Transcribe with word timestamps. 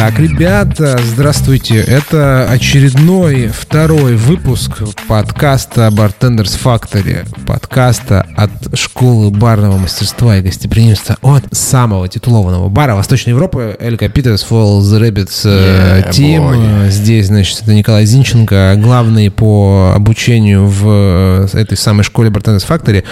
Так, 0.00 0.18
ребята, 0.18 0.98
здравствуйте. 1.04 1.76
Это 1.76 2.48
очередной 2.48 3.48
второй 3.48 4.16
выпуск 4.16 4.78
подкаста 5.06 5.88
Bartenders 5.92 6.58
Factory. 6.58 7.28
Подкаста 7.46 8.26
от 8.34 8.50
школы 8.78 9.30
барного 9.30 9.76
мастерства 9.76 10.38
и 10.38 10.40
гостеприимства 10.40 11.18
от 11.20 11.44
самого 11.52 12.08
титулованного 12.08 12.70
бара 12.70 12.94
Восточной 12.94 13.34
Европы 13.34 13.76
El 13.78 13.98
Capitas 13.98 14.42
Falls 14.48 14.84
Rabbits 14.98 15.42
э, 15.44 16.10
Yeah, 16.12 16.38
boy. 16.38 16.88
Здесь, 16.88 17.26
значит, 17.26 17.60
это 17.60 17.74
Николай 17.74 18.06
Зинченко, 18.06 18.76
главный 18.78 19.30
по 19.30 19.92
обучению 19.94 20.66
в 20.66 21.48
э, 21.52 21.58
этой 21.58 21.76
самой 21.76 22.04
школе 22.04 22.30
Bartenders 22.30 22.66
Factory. 22.66 23.04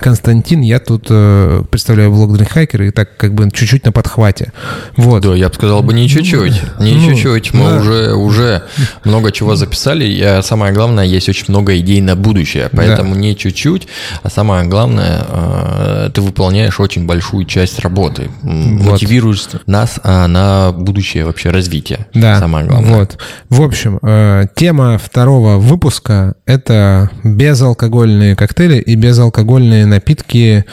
Константин, 0.00 0.62
я 0.62 0.80
тут 0.80 1.06
э, 1.08 1.62
представляю 1.70 2.10
блог 2.10 2.32
Дринхайкера 2.34 2.88
и 2.88 2.90
так 2.90 3.16
как 3.16 3.34
бы 3.34 3.48
чуть-чуть 3.52 3.84
на 3.84 3.92
подхвате. 3.92 4.52
Вот. 4.96 5.22
Да, 5.22 5.34
я 5.34 5.48
бы 5.48 5.54
сказал 5.54 5.82
бы 5.82 5.94
не 5.94 6.02
чуть-чуть, 6.24 6.80
не 6.80 6.94
Ну, 6.94 7.06
чуть-чуть. 7.06 7.54
Мы 7.54 7.70
да. 7.70 7.76
уже, 7.76 8.14
уже 8.14 8.62
много 9.04 9.32
чего 9.32 9.56
записали. 9.56 10.04
И 10.04 10.22
а 10.22 10.42
самое 10.42 10.72
главное, 10.72 11.04
есть 11.04 11.28
очень 11.28 11.46
много 11.48 11.76
идей 11.78 12.00
на 12.00 12.16
будущее. 12.16 12.68
Поэтому 12.72 13.14
не 13.14 13.36
чуть-чуть, 13.36 13.88
а 14.22 14.30
самое 14.30 14.66
главное, 14.66 15.24
э, 15.28 16.10
ты 16.12 16.20
выполняешь 16.20 16.80
очень 16.80 17.06
большую 17.06 17.44
часть 17.44 17.78
работы. 17.80 18.30
Вот. 18.42 18.92
Мотивируешь 18.92 19.44
нас 19.66 20.00
а, 20.02 20.26
на 20.26 20.72
будущее 20.72 21.24
вообще 21.24 21.50
развитие. 21.50 22.06
Да, 22.14 22.38
Самое 22.38 22.66
главное. 22.66 22.98
Вот. 22.98 23.18
В 23.48 23.62
общем, 23.62 23.98
э, 24.02 24.44
тема 24.54 24.98
второго 24.98 25.56
выпуска— 25.58 26.34
это 26.46 27.10
безалкогольные 27.22 28.36
коктейли 28.36 28.78
и 28.78 28.94
безалкогольные 28.94 29.86
напитки 29.86 30.64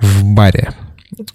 в 0.00 0.24
баре. 0.24 0.74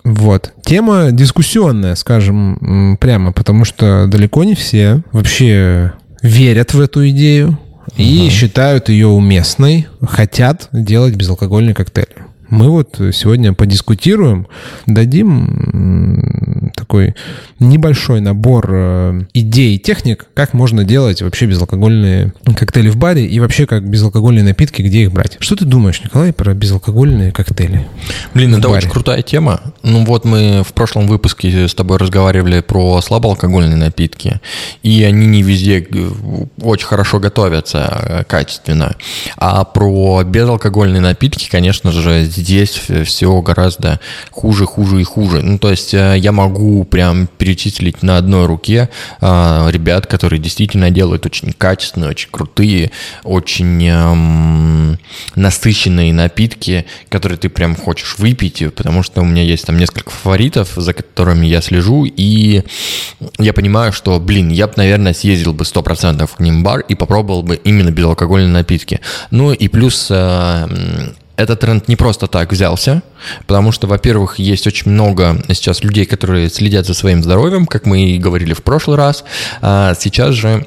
Вот. 0.04 0.54
Тема 0.64 1.12
дискуссионная, 1.12 1.96
скажем 1.96 2.98
прямо, 3.00 3.32
потому 3.32 3.66
что 3.66 4.08
далеко 4.08 4.44
не 4.44 4.56
все 4.56 5.04
вообще 5.12 5.94
верят 6.22 6.74
в 6.74 6.82
эту 6.82 7.08
идею 7.10 7.60
и 7.96 8.30
считают 8.30 8.90
ее 8.90 9.08
уместной, 9.08 9.88
хотят 10.02 10.70
делать 10.74 11.16
безалкогольные 11.16 11.76
коктейли. 11.76 12.26
Мы 12.50 12.70
вот 12.70 12.96
сегодня 13.14 13.54
подискутируем, 13.54 14.48
дадим 14.86 16.67
такой 16.88 17.16
небольшой 17.60 18.22
набор 18.22 18.70
э, 18.70 19.22
идей 19.34 19.76
и 19.76 19.80
техник, 19.80 20.28
как 20.34 20.54
можно 20.54 20.86
делать 20.86 21.22
вообще 21.22 21.46
безалкогольные 21.46 22.34
коктейли 22.56 22.90
в 22.90 22.96
баре 22.96 23.26
и 23.26 23.40
вообще 23.42 23.66
как 23.66 23.84
безалкогольные 23.84 24.44
напитки, 24.44 24.82
где 24.82 25.02
их 25.02 25.12
брать. 25.12 25.36
Что 25.40 25.58
ты 25.58 25.66
думаешь, 25.66 26.02
Николай, 26.02 26.32
про 26.32 26.54
безалкогольные 26.54 27.34
коктейли? 27.34 27.86
Блин, 28.34 28.56
это 28.56 28.70
баре. 28.70 28.78
очень 28.78 28.90
крутая 28.90 29.22
тема. 29.22 29.60
Ну 29.84 30.06
вот 30.06 30.24
мы 30.24 30.64
в 30.64 30.72
прошлом 30.72 31.08
выпуске 31.08 31.68
с 31.68 31.74
тобой 31.74 31.98
разговаривали 31.98 32.62
про 32.62 33.02
слабоалкогольные 33.02 33.76
напитки, 33.76 34.40
и 34.82 35.04
они 35.04 35.26
не 35.26 35.44
везде 35.44 35.80
э, 35.80 36.10
очень 36.62 36.88
хорошо 36.88 37.20
готовятся 37.20 38.02
э, 38.02 38.24
качественно. 38.24 38.96
А 39.36 39.66
про 39.66 40.24
безалкогольные 40.24 41.02
напитки, 41.02 41.50
конечно 41.50 41.92
же, 41.92 42.24
здесь 42.24 42.82
все 43.04 43.42
гораздо 43.42 44.00
хуже, 44.32 44.66
хуже 44.66 45.02
и 45.02 45.04
хуже. 45.04 45.42
Ну 45.42 45.58
то 45.58 45.70
есть 45.70 45.92
я 45.92 46.32
могу 46.32 46.77
прям 46.84 47.28
перечислить 47.38 48.04
на 48.04 48.18
одной 48.18 48.46
руке 48.46 48.90
э, 49.22 49.68
ребят, 49.72 50.08
которые 50.08 50.40
действительно 50.40 50.90
делают 50.90 51.26
очень 51.26 51.54
качественные, 51.54 52.12
очень 52.12 52.30
крутые, 52.32 52.92
очень 53.24 53.86
эм, 53.88 55.00
насыщенные 55.36 56.14
напитки, 56.14 56.86
которые 57.10 57.38
ты 57.38 57.50
прям 57.50 57.76
хочешь 57.76 58.18
выпить, 58.18 58.64
потому 58.76 59.04
что 59.04 59.22
у 59.22 59.26
меня 59.26 59.44
есть 59.44 59.66
там 59.66 59.78
несколько 59.78 60.10
фаворитов, 60.12 60.74
за 60.76 60.94
которыми 60.94 61.46
я 61.46 61.62
слежу, 61.62 62.06
и 62.06 62.64
я 63.40 63.54
понимаю, 63.54 63.94
что, 63.94 64.20
блин, 64.20 64.50
я 64.50 64.68
бы, 64.68 64.74
наверное, 64.78 65.14
съездил 65.14 65.54
бы 65.54 65.64
100% 65.64 66.30
к 66.36 66.40
ним 66.40 66.62
в 66.62 66.64
бар 66.64 66.82
и 66.82 66.96
попробовал 66.96 67.44
бы 67.44 67.56
именно 67.56 67.92
безалкогольные 67.92 68.52
напитки. 68.52 69.00
Ну 69.32 69.52
и 69.52 69.68
плюс 69.68 70.08
э, 70.10 70.68
этот 71.38 71.62
тренд 71.62 71.88
не 71.88 71.96
просто 71.96 72.28
так 72.28 72.52
взялся, 72.52 73.04
потому 73.46 73.72
что, 73.72 73.88
во-первых, 73.88 74.40
есть 74.40 74.68
очень 74.68 74.92
много 74.92 75.42
сейчас 75.50 75.84
людей, 75.84 76.06
которые 76.06 76.50
следят 76.50 76.86
за 76.86 76.94
своим 76.94 77.24
здоровьем, 77.24 77.68
как 77.68 77.86
мы 77.86 78.02
и 78.02 78.18
говорили 78.18 78.54
в 78.54 78.64
прошлый 78.64 78.98
раз. 78.98 79.24
А 79.62 79.94
сейчас 79.94 80.34
же 80.34 80.66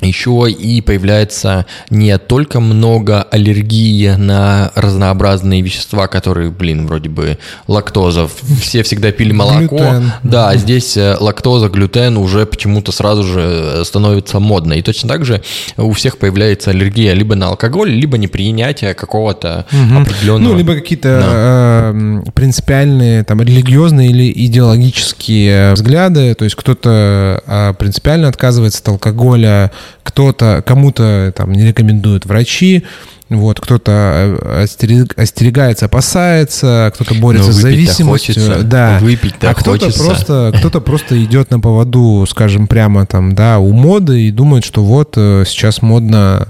еще 0.00 0.46
и 0.48 0.80
появляется 0.80 1.66
не 1.90 2.16
только 2.18 2.60
много 2.60 3.22
аллергии 3.22 4.10
на 4.10 4.70
разнообразные 4.74 5.60
вещества, 5.60 6.06
которые, 6.06 6.50
блин, 6.50 6.86
вроде 6.86 7.08
бы 7.08 7.38
лактоза. 7.66 8.28
Все 8.60 8.82
всегда 8.82 9.10
пили 9.10 9.32
молоко. 9.32 9.76
Глютен. 9.76 10.12
Да, 10.22 10.54
здесь 10.56 10.96
э, 10.96 11.16
лактоза, 11.18 11.68
глютен 11.68 12.16
уже 12.16 12.46
почему-то 12.46 12.92
сразу 12.92 13.24
же 13.24 13.40
э, 13.40 13.84
становится 13.84 14.38
модно. 14.38 14.74
И 14.74 14.82
точно 14.82 15.08
так 15.08 15.24
же 15.24 15.42
у 15.76 15.92
всех 15.92 16.18
появляется 16.18 16.70
аллергия 16.70 17.12
либо 17.14 17.34
на 17.34 17.48
алкоголь, 17.48 17.90
либо 17.90 18.18
непринятие 18.18 18.94
какого-то 18.94 19.66
определенного. 19.70 20.52
Ну, 20.52 20.58
либо 20.58 20.74
какие-то 20.74 21.08
э, 21.08 21.90
м, 21.90 22.24
принципиальные, 22.34 23.24
там, 23.24 23.42
религиозные 23.42 24.10
или 24.10 24.32
идеологические 24.46 25.72
взгляды. 25.72 26.34
То 26.34 26.44
есть 26.44 26.54
кто-то 26.56 27.42
э, 27.44 27.74
принципиально 27.78 28.28
отказывается 28.28 28.80
от 28.80 28.88
алкоголя, 28.88 29.72
кто-то, 30.02 30.62
кому-то 30.66 31.32
там 31.36 31.52
не 31.52 31.66
рекомендуют 31.66 32.26
врачи, 32.26 32.84
вот, 33.28 33.60
кто-то 33.60 33.92
э, 33.92 34.64
остерег- 34.64 35.12
остерегается, 35.20 35.84
опасается, 35.84 36.90
кто-то 36.94 37.14
борется 37.14 37.52
с 37.52 37.56
зависимостью. 37.56 38.62
да. 38.62 38.98
выпить-то 39.00 39.50
а 39.50 39.54
кто-то 39.54 39.86
хочется. 39.86 40.02
просто, 40.02 40.52
кто-то 40.56 40.80
просто 40.80 41.22
идет 41.22 41.50
на 41.50 41.60
поводу, 41.60 42.24
скажем, 42.28 42.66
прямо 42.66 43.04
там, 43.04 43.34
да, 43.34 43.58
у 43.58 43.72
моды 43.72 44.22
и 44.22 44.30
думает, 44.30 44.64
что 44.64 44.82
вот 44.82 45.14
э, 45.16 45.44
сейчас 45.46 45.82
модно, 45.82 46.48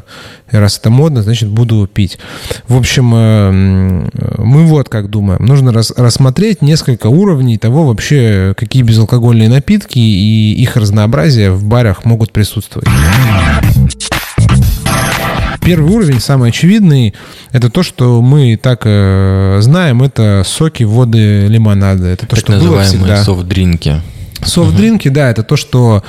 раз 0.56 0.78
это 0.78 0.91
модно, 0.91 1.22
значит, 1.22 1.48
буду 1.48 1.86
пить. 1.92 2.19
В 2.69 2.76
общем, 2.76 3.12
э, 3.14 3.50
мы 4.38 4.64
вот 4.66 4.88
как 4.88 5.10
думаем. 5.10 5.44
Нужно 5.44 5.72
рас- 5.72 5.92
рассмотреть 5.97 6.62
несколько 6.62 7.09
уровней 7.09 7.59
того 7.59 7.86
вообще, 7.86 8.54
какие 8.56 8.82
безалкогольные 8.82 9.48
напитки 9.48 9.98
и 9.98 10.54
их 10.54 10.76
разнообразие 10.76 11.50
в 11.50 11.64
барах 11.64 12.04
могут 12.04 12.32
присутствовать. 12.32 12.88
Первый 15.60 15.92
уровень, 15.92 16.20
самый 16.20 16.48
очевидный, 16.48 17.15
это 17.53 17.69
то, 17.69 17.82
что 17.82 18.22
мы 18.22 18.56
так 18.56 18.82
э, 18.84 19.59
знаем, 19.60 20.03
это 20.03 20.42
соки, 20.47 20.84
воды, 20.84 21.47
лимонады. 21.47 22.06
Это 22.06 22.25
то, 22.26 22.36
так 22.36 22.38
что 22.38 22.53
было 22.53 22.59
называемые 22.60 22.88
всегда. 22.88 23.25
софт-дринки. 23.25 24.00
Софт-дринки, 24.44 25.09
да, 25.09 25.31
это 25.31 25.43
то, 25.43 25.56
что 25.56 26.03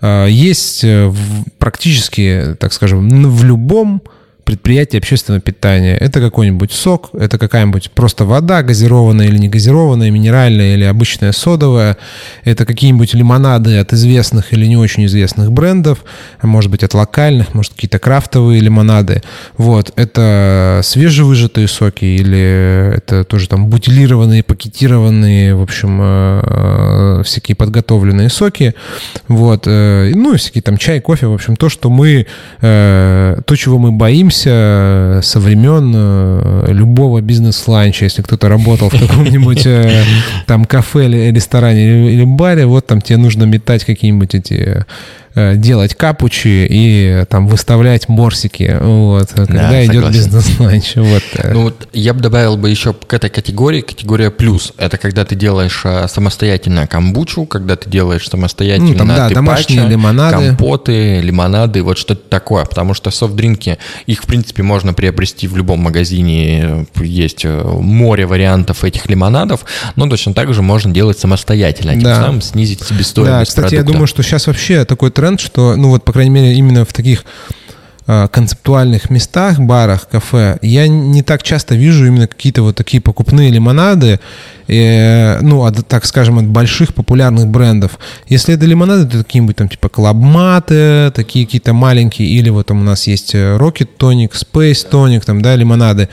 э, 0.00 0.26
есть 0.30 0.84
э, 0.84 1.06
в- 1.06 1.44
практически, 1.58 2.56
так 2.58 2.72
скажем, 2.72 3.30
в 3.30 3.44
любом 3.44 4.02
предприятии 4.44 4.98
общественного 4.98 5.40
питания. 5.40 5.96
Это 5.96 6.20
какой-нибудь 6.20 6.72
сок, 6.72 7.10
это 7.14 7.38
какая-нибудь 7.38 7.90
просто 7.92 8.24
вода, 8.24 8.62
газированная 8.62 9.26
или 9.26 9.38
не 9.38 9.48
газированная, 9.48 10.10
минеральная 10.10 10.74
или 10.74 10.84
обычная 10.84 11.32
содовая. 11.32 11.96
Это 12.44 12.66
какие-нибудь 12.66 13.14
лимонады 13.14 13.78
от 13.78 13.92
известных 13.92 14.52
или 14.52 14.66
не 14.66 14.76
очень 14.76 15.06
известных 15.06 15.52
брендов, 15.52 16.04
а 16.40 16.46
может 16.46 16.70
быть, 16.70 16.82
от 16.82 16.94
локальных, 16.94 17.54
может, 17.54 17.74
какие-то 17.74 17.98
крафтовые 17.98 18.60
лимонады. 18.60 19.22
Вот, 19.56 19.92
это 19.96 20.80
свежевыжатые 20.82 21.68
соки 21.68 22.04
или 22.04 22.96
это 22.96 23.24
тоже 23.24 23.48
там 23.48 23.68
бутилированные, 23.68 24.42
пакетированные, 24.42 25.54
в 25.54 25.62
общем, 25.62 25.98
э, 26.00 27.20
э, 27.20 27.22
всякие 27.24 27.54
подготовленные 27.54 28.28
соки. 28.28 28.74
Вот, 29.28 29.64
э, 29.66 30.12
ну 30.14 30.34
и 30.34 30.36
всякие 30.36 30.62
там 30.62 30.76
чай, 30.76 31.00
кофе, 31.00 31.26
в 31.26 31.34
общем, 31.34 31.56
то, 31.56 31.68
что 31.68 31.90
мы, 31.90 32.26
то, 32.60 33.56
чего 33.56 33.78
мы 33.78 33.92
боимся 33.92 34.31
со 34.36 35.40
времен 35.40 35.92
э, 35.94 36.72
любого 36.72 37.20
бизнес-ланча. 37.20 38.04
Если 38.04 38.22
кто-то 38.22 38.48
работал 38.48 38.88
в 38.88 38.98
каком-нибудь 38.98 39.66
э, 39.66 40.04
там 40.46 40.64
кафе 40.64 41.06
или 41.06 41.30
ресторане 41.30 42.12
или, 42.12 42.24
баре, 42.24 42.66
вот 42.66 42.86
там 42.86 43.00
тебе 43.00 43.18
нужно 43.18 43.44
метать 43.44 43.84
какие-нибудь 43.84 44.34
эти 44.34 44.54
э, 44.54 44.82
делать 45.34 45.94
капучи 45.94 46.66
и 46.68 47.24
там 47.28 47.46
выставлять 47.46 48.08
морсики, 48.08 48.76
вот, 48.80 49.30
когда 49.32 49.84
идет 49.84 49.94
согласен. 50.04 50.12
бизнес-ланч. 50.18 50.92
Вот. 50.96 51.22
э. 51.36 51.52
Ну 51.52 51.62
вот 51.62 51.88
я 51.92 52.12
бы 52.14 52.20
добавил 52.20 52.56
бы 52.56 52.68
еще 52.70 52.92
к 52.92 53.12
этой 53.14 53.30
категории 53.30 53.80
категория 53.80 54.30
плюс. 54.30 54.72
Это 54.76 54.98
когда 54.98 55.24
ты 55.24 55.34
делаешь 55.34 55.82
а, 55.84 56.06
самостоятельно 56.08 56.86
камбучу, 56.86 57.46
когда 57.46 57.76
ты 57.76 57.88
делаешь 57.88 58.28
самостоятельно 58.28 58.88
Ну, 58.92 58.94
там, 58.98 59.08
да, 59.08 59.14
тепача, 59.28 59.34
домашние 59.34 59.88
лимонады. 59.88 60.46
компоты, 60.48 61.20
лимонады, 61.20 61.82
вот 61.82 61.98
что-то 61.98 62.28
такое. 62.28 62.64
Потому 62.64 62.94
что 62.94 63.10
софт-дринки, 63.10 63.78
их 64.06 64.22
в 64.22 64.26
принципе 64.26 64.62
можно 64.62 64.92
приобрести 64.94 65.46
в 65.48 65.56
любом 65.56 65.80
магазине. 65.80 66.86
Есть 67.00 67.44
э, 67.44 67.62
море 67.80 68.26
вариантов 68.26 68.84
этих 68.84 69.08
лимонадов, 69.08 69.64
но 69.96 70.08
точно 70.08 70.34
так 70.34 70.52
же 70.54 70.62
можно 70.62 70.92
делать 70.92 71.18
самостоятельно, 71.18 71.92
тем 71.94 72.02
Да. 72.02 72.16
самым 72.16 72.42
снизить 72.42 72.82
себестоимость 72.82 73.32
Да, 73.32 73.44
кстати, 73.44 73.74
я 73.74 73.78
продукта. 73.80 73.92
думаю, 73.92 74.06
что 74.06 74.22
сейчас 74.22 74.46
вообще 74.46 74.84
такой 74.84 75.10
тренд, 75.22 75.40
что, 75.40 75.76
ну 75.76 75.90
вот, 75.90 76.04
по 76.04 76.12
крайней 76.12 76.32
мере, 76.32 76.54
именно 76.54 76.84
в 76.84 76.92
таких 76.92 77.24
а, 78.08 78.26
концептуальных 78.26 79.08
местах, 79.08 79.60
барах, 79.60 80.08
кафе, 80.08 80.58
я 80.62 80.88
не 80.88 81.22
так 81.22 81.44
часто 81.44 81.76
вижу 81.76 82.06
именно 82.06 82.26
какие-то 82.26 82.62
вот 82.62 82.74
такие 82.74 83.00
покупные 83.00 83.48
лимонады, 83.50 84.18
э, 84.68 85.40
ну, 85.40 85.64
от, 85.64 85.86
так 85.86 86.04
скажем, 86.04 86.38
от 86.38 86.46
больших 86.46 86.94
популярных 86.94 87.48
брендов. 87.48 87.98
Если 88.28 88.54
это 88.54 88.66
лимонады, 88.66 89.06
то 89.06 89.24
какие-нибудь 89.24 89.56
там 89.56 89.68
типа 89.68 89.88
Клабматы, 89.88 91.10
такие 91.14 91.46
какие-то 91.46 91.72
маленькие, 91.72 92.28
или 92.28 92.50
вот 92.50 92.66
там 92.66 92.80
у 92.80 92.84
нас 92.84 93.06
есть 93.06 93.34
э, 93.34 93.56
Rocket 93.56 93.88
Tonic, 93.98 94.32
Space 94.32 94.88
Tonic, 94.90 95.24
там, 95.24 95.42
да, 95.42 95.56
лимонады. 95.56 96.08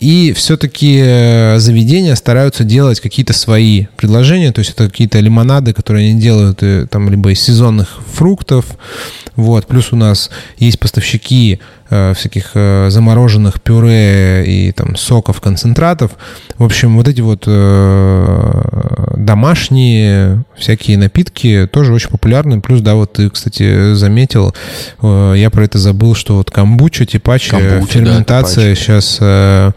И 0.00 0.32
все-таки 0.32 1.00
э, 1.02 1.58
заведения 1.58 2.14
стараются 2.14 2.64
делать 2.64 3.00
какие-то 3.00 3.32
свои 3.32 3.86
предложения, 3.96 4.52
то 4.52 4.60
есть 4.60 4.72
это 4.72 4.88
какие-то 4.88 5.20
лимонады, 5.20 5.72
которые 5.72 6.10
они 6.10 6.20
делают 6.20 6.62
э, 6.62 6.86
там 6.90 7.10
либо 7.10 7.30
из 7.30 7.40
сезонных 7.40 7.98
фруктов, 8.12 8.66
вот, 9.36 9.66
плюс 9.66 9.92
у 9.92 9.96
нас 9.96 10.30
есть 10.58 10.78
поставщики 10.78 11.60
всяких 12.14 12.52
э, 12.54 12.88
замороженных 12.90 13.60
пюре 13.60 14.44
и 14.46 14.72
там 14.72 14.96
соков, 14.96 15.40
концентратов. 15.40 16.12
В 16.56 16.64
общем, 16.64 16.96
вот 16.96 17.08
эти 17.08 17.20
вот 17.20 17.44
э, 17.46 19.14
домашние 19.16 20.44
всякие 20.56 20.98
напитки 20.98 21.68
тоже 21.70 21.92
очень 21.92 22.10
популярны. 22.10 22.60
Плюс, 22.60 22.80
да, 22.80 22.94
вот 22.94 23.14
ты, 23.14 23.28
кстати, 23.28 23.94
заметил, 23.94 24.54
э, 25.02 25.34
я 25.36 25.50
про 25.50 25.64
это 25.64 25.78
забыл, 25.78 26.14
что 26.14 26.36
вот 26.36 26.50
камбуча, 26.50 27.06
типачи, 27.06 27.50
Камбуча, 27.50 27.92
ферментация 27.92 28.70
да, 28.70 28.74
сейчас 28.74 29.18
э, 29.20 29.72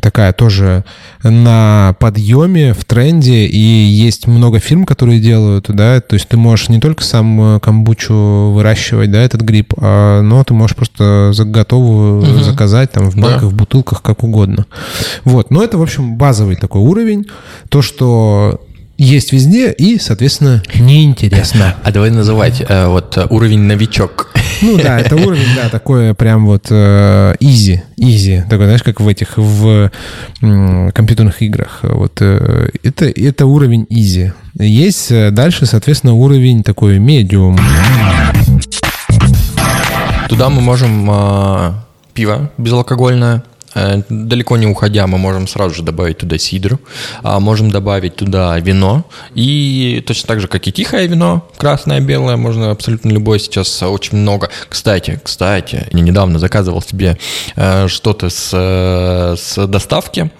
такая 0.00 0.32
тоже 0.32 0.84
на 1.22 1.94
подъеме, 1.98 2.72
в 2.74 2.84
тренде, 2.84 3.44
и 3.46 3.58
есть 3.58 4.26
много 4.26 4.58
фирм, 4.60 4.84
которые 4.84 5.20
делают, 5.20 5.66
да, 5.68 6.00
то 6.00 6.14
есть 6.14 6.28
ты 6.28 6.36
можешь 6.36 6.68
не 6.68 6.80
только 6.80 7.04
сам 7.04 7.56
э, 7.56 7.60
камбучу 7.60 8.52
выращивать, 8.54 9.10
да, 9.10 9.20
этот 9.22 9.40
гриб, 9.42 9.74
а, 9.78 10.22
но 10.22 10.42
ты 10.44 10.54
можешь 10.54 10.76
просто 10.76 11.32
готовую 11.38 12.22
Мгм. 12.22 12.42
заказать 12.44 12.92
там 12.92 13.10
в 13.10 13.14
Да. 13.16 13.22
банках, 13.22 13.42
в 13.50 13.54
бутылках, 13.54 14.02
как 14.02 14.24
угодно. 14.24 14.66
Вот, 15.24 15.50
но 15.50 15.62
это, 15.62 15.78
в 15.78 15.82
общем, 15.82 16.16
базовый 16.16 16.56
такой 16.56 16.80
уровень, 16.82 17.26
то, 17.68 17.82
что 17.82 18.60
есть 18.96 19.32
везде 19.32 19.70
и, 19.70 19.98
соответственно, 19.98 20.62
неинтересно. 20.74 21.76
А 21.84 21.92
давай 21.92 22.10
называть 22.10 22.62
э, 22.68 22.86
вот 22.88 23.16
э, 23.16 23.26
уровень 23.30 23.60
новичок. 23.60 24.32
Ну 24.62 24.76
да, 24.76 24.98
это 24.98 25.16
уровень, 25.16 25.54
да, 25.54 25.68
такое 25.68 26.14
прям 26.14 26.46
вот 26.46 26.66
э, 26.70 27.34
easy, 27.40 27.80
easy, 27.98 28.42
такой, 28.48 28.66
знаешь, 28.66 28.82
как 28.82 29.00
в 29.00 29.06
этих, 29.06 29.36
в 29.36 29.90
компьютерных 30.40 31.42
играх. 31.42 31.80
Вот 31.82 32.20
э, 32.20 32.70
это, 32.82 33.06
это 33.06 33.46
уровень 33.46 33.86
easy. 33.90 34.32
Есть 34.54 35.10
э, 35.10 35.30
дальше, 35.30 35.66
соответственно, 35.66 36.14
уровень 36.14 36.62
такой 36.62 36.98
medium. 36.98 37.58
Туда 40.28 40.48
мы 40.48 40.60
можем 40.60 41.08
э, 41.10 41.72
пиво 42.14 42.50
безалкогольное. 42.58 43.44
Э, 43.74 44.02
Далеко 44.08 44.56
не 44.56 44.66
уходя, 44.66 45.06
мы 45.06 45.18
можем 45.18 45.46
сразу 45.46 45.74
же 45.74 45.82
добавить 45.82 46.18
туда 46.18 46.38
сидру, 46.38 46.80
а 47.22 47.40
можем 47.40 47.70
добавить 47.70 48.16
туда 48.16 48.58
вино. 48.58 49.04
И 49.34 50.02
точно 50.06 50.28
так 50.28 50.40
же, 50.40 50.48
как 50.48 50.66
и 50.66 50.72
тихое 50.72 51.06
вино, 51.06 51.48
красное, 51.56 52.00
белое, 52.00 52.36
можно 52.36 52.70
абсолютно 52.70 53.10
любое 53.10 53.38
сейчас 53.38 53.82
очень 53.82 54.18
много. 54.18 54.50
Кстати, 54.68 55.20
кстати, 55.22 55.86
я 55.92 56.00
недавно 56.00 56.38
заказывал 56.38 56.82
себе 56.82 57.18
э, 57.56 57.88
что-то 57.88 58.30
с, 58.30 58.50
э, 58.52 59.36
с 59.36 59.66
доставки 59.66 60.30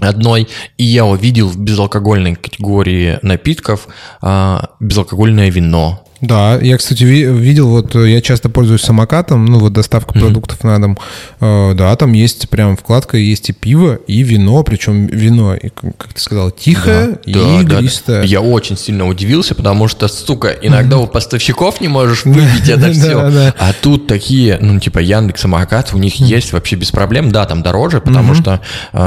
одной, 0.00 0.48
и 0.76 0.84
я 0.84 1.04
увидел 1.04 1.48
в 1.48 1.58
безалкогольной 1.58 2.34
категории 2.34 3.18
напитков 3.22 3.88
а, 4.20 4.70
безалкогольное 4.80 5.50
вино. 5.50 6.04
Да, 6.26 6.58
я, 6.62 6.76
кстати, 6.76 7.04
ви- 7.04 7.32
видел, 7.32 7.68
вот 7.68 7.94
э, 7.96 8.08
я 8.10 8.20
часто 8.20 8.48
пользуюсь 8.48 8.82
самокатом, 8.82 9.44
ну 9.46 9.58
вот 9.58 9.72
доставка 9.72 10.12
продуктов 10.18 10.64
на 10.64 10.78
дом. 10.80 10.98
Э, 11.40 11.74
Да, 11.74 11.94
там 11.96 12.12
есть 12.14 12.48
прям 12.48 12.76
вкладка, 12.76 13.16
есть 13.18 13.50
и 13.50 13.52
пиво, 13.52 13.98
и 14.10 14.22
вино, 14.24 14.62
причем 14.62 15.06
вино, 15.06 15.54
и, 15.54 15.68
как 15.68 16.14
ты 16.14 16.20
сказал, 16.20 16.50
тихое 16.50 17.18
и 17.26 17.32
Да, 17.34 17.40
да, 17.40 17.62
да. 17.62 17.78
игристое. 17.80 18.24
Я 18.24 18.40
очень 18.40 18.76
сильно 18.78 19.06
удивился, 19.06 19.54
потому 19.54 19.88
что, 19.88 20.08
сука, 20.08 20.48
иногда 20.62 20.96
у 20.96 21.06
поставщиков 21.06 21.80
не 21.80 21.88
можешь 21.88 22.24
выпить 22.24 22.68
это 22.68 22.80
Да, 22.86 22.92
все. 22.92 23.30
да. 23.30 23.54
А 23.58 23.72
тут 23.82 24.06
такие, 24.06 24.58
ну, 24.60 24.80
типа 24.80 25.00
Яндекс, 25.00 25.40
самокат, 25.42 25.90
у 25.94 25.98
них 25.98 26.16
есть 26.16 26.52
вообще 26.52 26.76
без 26.76 26.90
проблем. 26.90 27.30
Да, 27.32 27.44
там 27.44 27.62
дороже, 27.62 28.00
потому 28.00 28.34
что 28.34 28.60
э, 28.92 28.98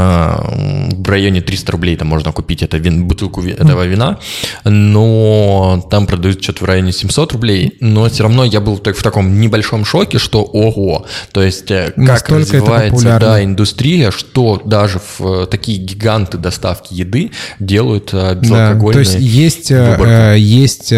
в 1.03 1.09
районе 1.09 1.41
300 1.41 1.71
рублей 1.71 1.95
там 1.97 2.07
можно 2.09 2.31
купить 2.31 2.61
это 2.63 2.77
бутылку 2.79 3.41
этого 3.43 3.87
вина, 3.87 4.17
но 4.65 5.83
там 5.89 6.05
продают 6.05 6.43
что-то 6.43 6.63
в 6.63 6.67
районе 6.67 6.91
700 7.07 7.33
рублей. 7.33 7.73
Но 7.79 8.09
все 8.09 8.23
равно 8.23 8.43
я 8.43 8.59
был 8.59 8.75
в 8.75 9.01
таком 9.01 9.39
небольшом 9.39 9.85
шоке, 9.85 10.17
что 10.19 10.43
ого, 10.43 11.05
то 11.31 11.41
есть 11.41 11.71
э, 11.71 11.87
как 11.95 11.97
Настолько 11.97 12.57
развивается 12.57 13.17
да, 13.19 13.43
индустрия, 13.43 14.11
что 14.11 14.61
даже 14.63 14.99
в 14.99 15.43
э, 15.43 15.45
такие 15.47 15.77
гиганты 15.79 16.37
доставки 16.37 16.93
еды 16.93 17.31
делают 17.59 18.09
э, 18.13 18.17
Да, 18.17 18.33
безалкогольные. 18.35 18.93
то 18.93 18.99
есть 18.99 19.19
есть, 19.19 19.71
выборку. 19.71 20.05
э, 20.05 20.35
есть 20.39 20.93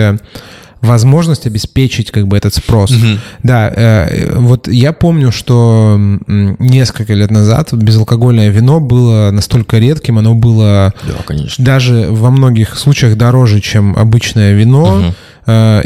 возможность 0.81 1.45
обеспечить 1.45 2.09
как 2.11 2.27
бы 2.27 2.37
этот 2.37 2.55
спрос. 2.55 2.93
Да, 3.43 3.69
э, 3.75 4.33
вот 4.37 4.67
я 4.67 4.93
помню, 4.93 5.31
что 5.31 5.97
несколько 6.27 7.13
лет 7.13 7.31
назад 7.31 7.73
безалкогольное 7.73 8.49
вино 8.49 8.79
было 8.79 9.29
настолько 9.31 9.77
редким, 9.77 10.17
оно 10.19 10.35
было 10.35 10.93
Да, 11.05 11.15
конечно. 11.25 11.63
даже 11.63 12.07
во 12.09 12.31
многих 12.31 12.77
случаях 12.77 13.17
дороже, 13.17 13.59
чем 13.59 13.95
обычное 13.97 14.53
вино. 14.53 15.01
Э, 15.09 15.11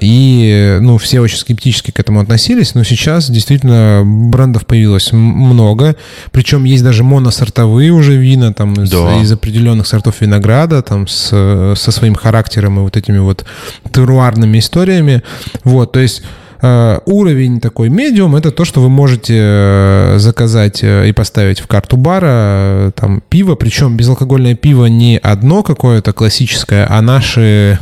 И, 0.02 0.78
ну, 0.82 0.98
все 0.98 1.20
очень 1.20 1.38
скептически 1.38 1.92
к 1.92 2.00
этому 2.00 2.20
относились, 2.20 2.76
но 2.76 2.84
сейчас 2.84 3.30
действительно 3.30 4.04
брендов 4.06 4.66
появилось 4.66 5.12
много. 5.14 5.96
Причем 6.32 6.64
есть 6.66 6.84
даже 6.84 7.04
моносортовые 7.04 7.92
уже 7.92 8.16
вина, 8.16 8.54
там, 8.54 8.74
из, 8.74 8.90
Да. 8.92 9.22
из 9.22 9.32
определенных 9.32 9.88
сортов 9.88 10.22
винограда, 10.22 10.82
там, 10.82 11.08
с, 11.08 11.30
э, 11.32 11.76
со 11.78 11.92
своим 11.92 12.16
характером 12.16 12.80
и 12.80 12.82
вот 12.82 12.98
этими 12.98 13.20
вот 13.20 13.46
теруарными 13.92 14.58
историями. 14.60 15.24
Вот, 15.64 15.92
то 15.92 16.00
есть 16.00 16.22
э, 16.22 16.26
уровень 16.64 17.60
такой 17.60 17.90
медиум 17.90 18.36
это 18.36 18.52
то, 18.52 18.64
что 18.64 18.82
вы 18.82 18.90
можете 18.90 19.36
э, 19.38 20.16
заказать 20.18 20.84
э, 20.84 21.10
и 21.10 21.12
поставить 21.12 21.60
в 21.60 21.68
карту 21.68 21.98
бара 21.98 22.28
э, 22.30 22.92
там 22.96 23.22
пиво, 23.30 23.56
причем 23.56 23.98
безалкогольное 23.98 24.56
пиво 24.56 24.86
не 24.86 25.18
одно 25.18 25.64
какое-то 25.64 26.14
классическое, 26.14 26.88
а 26.90 27.02
наши 27.02 27.80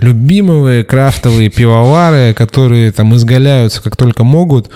любимые 0.00 0.82
крафтовые 0.84 1.50
пивовары, 1.50 2.32
которые 2.32 2.90
там 2.92 3.14
изгаляются 3.14 3.82
как 3.82 3.96
только 3.96 4.24
могут. 4.24 4.70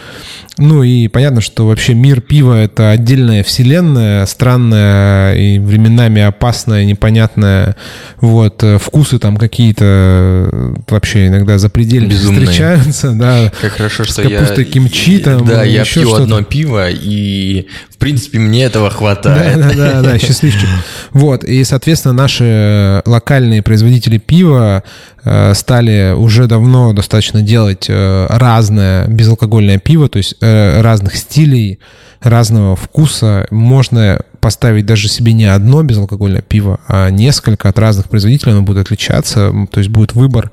Ну 0.59 0.83
и 0.83 1.09
понятно, 1.09 1.43
что 1.43 1.67
вообще 1.67 1.93
мир 1.93 2.23
пива 2.23 2.55
это 2.55 2.91
отдельная 2.91 3.43
вселенная, 3.43 4.25
странная 4.25 5.35
и 5.35 5.59
временами 5.59 6.23
опасная, 6.23 6.85
непонятная. 6.87 7.77
Вот 8.23 8.63
э, 8.63 8.79
вкусы 8.79 9.19
там 9.19 9.37
какие-то 9.37 9.85
э, 9.85 10.75
вообще 10.89 11.27
иногда 11.27 11.59
запредельные 11.59 12.11
Безумные. 12.11 12.47
встречаются, 12.47 13.11
да. 13.13 13.53
Как 13.61 13.73
хорошо, 13.73 14.05
С 14.05 14.09
что 14.13 14.23
я... 14.23 14.39
капустой 14.41 14.65
кимчи 14.65 15.19
там, 15.19 15.45
Да, 15.45 15.63
я 15.63 15.85
пью 15.85 16.03
что-то. 16.05 16.23
одно 16.23 16.43
пиво, 16.43 16.89
и, 16.91 17.67
в 17.97 17.99
принципе, 17.99 18.39
мне 18.39 18.65
этого 18.65 18.91
хватает. 18.91 19.59
да, 19.59 19.73
да, 19.75 20.03
да, 20.03 20.19
счастливчик. 20.19 20.69
Вот, 21.13 21.45
и, 21.45 21.65
соответственно, 21.65 22.13
наши 22.13 22.45
э, 22.45 23.03
локальные 23.07 23.63
производители 23.63 24.19
пива 24.19 24.83
э, 25.25 25.55
стали 25.55 26.13
уже 26.15 26.47
давно 26.47 26.93
достаточно 26.93 27.41
делать 27.41 27.87
э, 27.89 28.27
разное 28.29 29.07
безалкогольное 29.09 29.79
пиво, 29.79 30.11
то 30.11 30.19
есть 30.19 30.37
разных 30.41 31.17
стилей, 31.17 31.79
разного 32.21 32.77
вкуса. 32.77 33.47
Можно 33.51 34.21
поставить 34.41 34.85
даже 34.85 35.09
себе 35.09 35.33
не 35.33 35.47
одно 35.47 35.83
безалкогольное 35.83 36.43
пиво, 36.43 36.81
а 36.89 37.09
несколько 37.09 37.71
от 37.71 37.79
разных 37.79 38.11
производителей, 38.11 38.53
оно 38.53 38.63
будет 38.63 38.79
отличаться, 38.79 39.53
то 39.71 39.79
есть 39.79 39.89
будет 39.89 40.13
выбор 40.13 40.51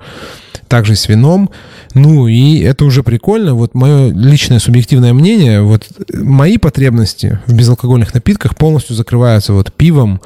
также 0.67 0.96
с 0.96 1.08
вином. 1.08 1.50
Ну, 1.93 2.27
и 2.27 2.60
это 2.60 2.86
уже 2.86 3.03
прикольно. 3.03 3.53
Вот 3.53 3.75
мое 3.75 4.13
личное 4.13 4.60
субъективное 4.60 5.13
мнение, 5.13 5.62
вот 5.62 5.88
мои 6.13 6.58
потребности 6.58 7.39
в 7.46 7.53
безалкогольных 7.53 8.13
напитках 8.13 8.55
полностью 8.55 8.96
закрываются 8.96 9.53
вот 9.53 9.74
пивом, 9.74 10.22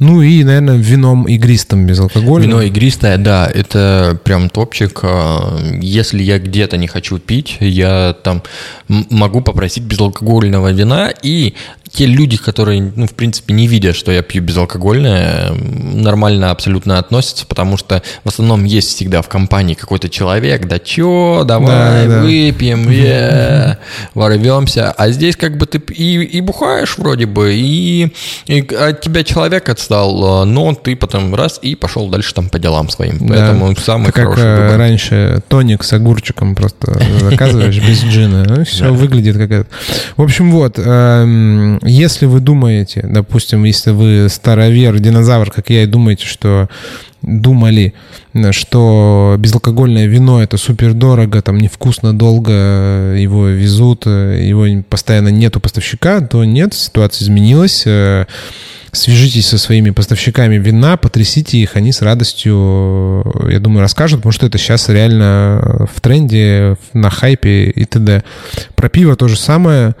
ну 0.00 0.22
и, 0.22 0.42
наверное, 0.42 0.76
вином 0.76 1.24
игристым 1.24 1.86
безалкогольным. 1.86 2.50
Вино 2.50 2.62
игристое, 2.62 3.16
да, 3.16 3.46
это 3.46 4.18
прям 4.24 4.50
топчик. 4.50 5.00
А, 5.02 5.56
Если 5.80 6.22
я 6.22 6.38
где-то 6.38 6.76
не 6.76 6.88
хочу 6.88 7.18
пить, 7.18 7.58
я 7.60 8.14
там 8.24 8.42
могу 8.88 9.40
попросить 9.40 9.84
безалкогольного 9.84 10.72
вина, 10.72 11.12
и 11.22 11.54
те 11.94 12.06
люди, 12.06 12.36
которые, 12.36 12.92
ну, 12.96 13.06
в 13.06 13.14
принципе, 13.14 13.54
не 13.54 13.68
видят, 13.68 13.94
что 13.94 14.10
я 14.10 14.22
пью 14.22 14.42
безалкогольное, 14.42 15.52
нормально 15.52 16.50
абсолютно 16.50 16.98
относятся, 16.98 17.46
потому 17.46 17.76
что 17.76 18.02
в 18.24 18.28
основном 18.28 18.64
есть 18.64 18.88
всегда 18.88 19.22
в 19.22 19.28
компании 19.28 19.74
какой-то 19.74 20.08
человек, 20.08 20.66
да 20.66 20.80
чё, 20.80 21.44
давай 21.46 22.06
Да, 22.06 22.08
да. 22.08 22.22
выпьем, 22.22 22.90
е, 22.90 23.78
ворвемся. 24.14 24.90
А 24.90 25.10
здесь 25.10 25.36
как 25.36 25.56
бы 25.56 25.66
ты 25.66 25.78
и, 25.92 26.14
и 26.22 26.40
бухаешь 26.40 26.98
вроде 26.98 27.26
бы, 27.26 27.54
и, 27.54 28.12
и 28.46 28.60
от 28.74 29.00
тебя 29.00 29.22
человек 29.22 29.68
отстал, 29.68 30.42
а, 30.42 30.44
но 30.44 30.74
ты 30.74 30.96
потом 30.96 31.32
раз 31.34 31.60
и 31.62 31.76
пошел 31.76 32.08
дальше 32.08 32.34
там 32.34 32.48
по 32.48 32.58
делам 32.58 32.88
своим. 32.88 33.18
Да. 33.20 33.34
Поэтому 33.34 33.76
самый 33.76 34.06
как 34.06 34.24
хороший 34.24 34.44
э, 34.44 34.62
выбор. 34.62 34.78
раньше 34.78 35.42
тоник 35.48 35.84
с 35.84 35.92
огурчиком 35.92 36.56
просто 36.56 36.98
заказываешь 37.20 37.78
без 37.78 38.02
джина. 38.02 38.64
все 38.64 38.86
Да. 38.86 38.90
выглядит 38.90 39.36
как 39.36 39.50
это. 39.52 39.66
В 40.16 40.22
общем, 40.22 40.50
вот. 40.50 40.76
Если 41.84 42.26
вы 42.26 42.40
думаете, 42.40 43.02
допустим, 43.06 43.64
если 43.64 43.90
вы 43.90 44.28
старовер, 44.30 44.98
динозавр, 44.98 45.50
как 45.50 45.68
я, 45.70 45.82
и 45.82 45.86
думаете, 45.86 46.24
что 46.24 46.68
думали, 47.20 47.94
что 48.50 49.36
безалкогольное 49.38 50.06
вино 50.06 50.42
это 50.42 50.56
супер 50.56 50.94
дорого, 50.94 51.42
там 51.42 51.58
невкусно 51.58 52.16
долго 52.16 53.14
его 53.16 53.48
везут, 53.48 54.06
его 54.06 54.66
постоянно 54.88 55.28
нету 55.28 55.60
поставщика, 55.60 56.20
то 56.20 56.44
нет, 56.44 56.74
ситуация 56.74 57.24
изменилась. 57.24 57.86
Свяжитесь 58.92 59.48
со 59.48 59.58
своими 59.58 59.90
поставщиками 59.90 60.56
вина, 60.56 60.96
потрясите 60.96 61.58
их, 61.58 61.74
они 61.74 61.90
с 61.90 62.00
радостью, 62.00 63.24
я 63.50 63.58
думаю, 63.58 63.80
расскажут, 63.80 64.20
потому 64.20 64.32
что 64.32 64.46
это 64.46 64.56
сейчас 64.56 64.88
реально 64.88 65.88
в 65.92 66.00
тренде, 66.00 66.76
на 66.92 67.10
хайпе 67.10 67.64
и 67.70 67.84
т.д. 67.86 68.22
Про 68.76 68.88
пиво 68.88 69.16
то 69.16 69.26
же 69.26 69.36
самое 69.36 69.96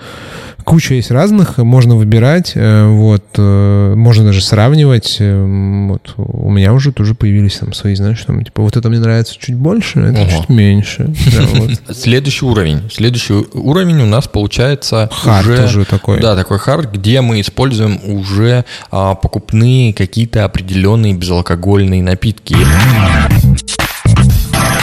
куча 0.64 0.94
есть 0.94 1.10
разных, 1.10 1.58
можно 1.58 1.94
выбирать, 1.94 2.52
э, 2.54 2.86
вот, 2.86 3.24
э, 3.36 3.94
можно 3.96 4.24
даже 4.24 4.40
сравнивать. 4.40 5.18
Э, 5.20 5.86
вот, 5.88 6.14
у 6.16 6.50
меня 6.50 6.72
уже 6.72 6.92
тоже 6.92 7.14
появились 7.14 7.58
там 7.58 7.72
свои, 7.72 7.94
знаешь, 7.94 8.22
там, 8.24 8.42
типа, 8.44 8.62
вот 8.62 8.76
это 8.76 8.88
мне 8.88 8.98
нравится 8.98 9.34
чуть 9.38 9.54
больше, 9.54 10.00
это 10.00 10.22
Ого. 10.22 10.30
чуть 10.30 10.48
меньше. 10.48 11.14
Следующий 11.90 12.46
уровень. 12.46 12.82
Следующий 12.90 13.34
уровень 13.52 14.02
у 14.02 14.06
нас 14.06 14.26
получается 14.26 15.10
хард 15.12 15.46
уже, 15.46 15.64
уже 15.64 15.84
такой. 15.84 16.20
Да, 16.20 16.34
такой 16.34 16.58
хард, 16.58 16.92
где 16.92 17.20
мы 17.20 17.40
используем 17.40 18.00
уже 18.04 18.64
а, 18.90 19.14
покупные 19.14 19.92
какие-то 19.92 20.44
определенные 20.44 21.14
безалкогольные 21.14 22.02
напитки. 22.02 22.56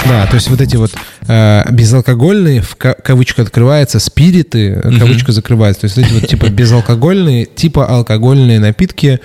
Да, 0.08 0.26
то 0.28 0.36
есть 0.36 0.50
вот 0.50 0.62
эти 0.62 0.76
вот 0.76 0.92
безалкогольные, 1.28 2.62
в 2.62 2.76
кавычка 2.76 3.44
открывается, 3.44 4.00
спириты, 4.00 4.82
кавычка 5.00 5.32
закрывается. 5.32 5.82
То 5.82 5.88
есть 5.88 5.98
эти 5.98 6.14
вот 6.14 6.28
типа 6.28 6.50
безалкогольные, 6.50 7.46
типа 7.46 7.86
алкогольные 7.88 8.60
напитки, 8.60 9.20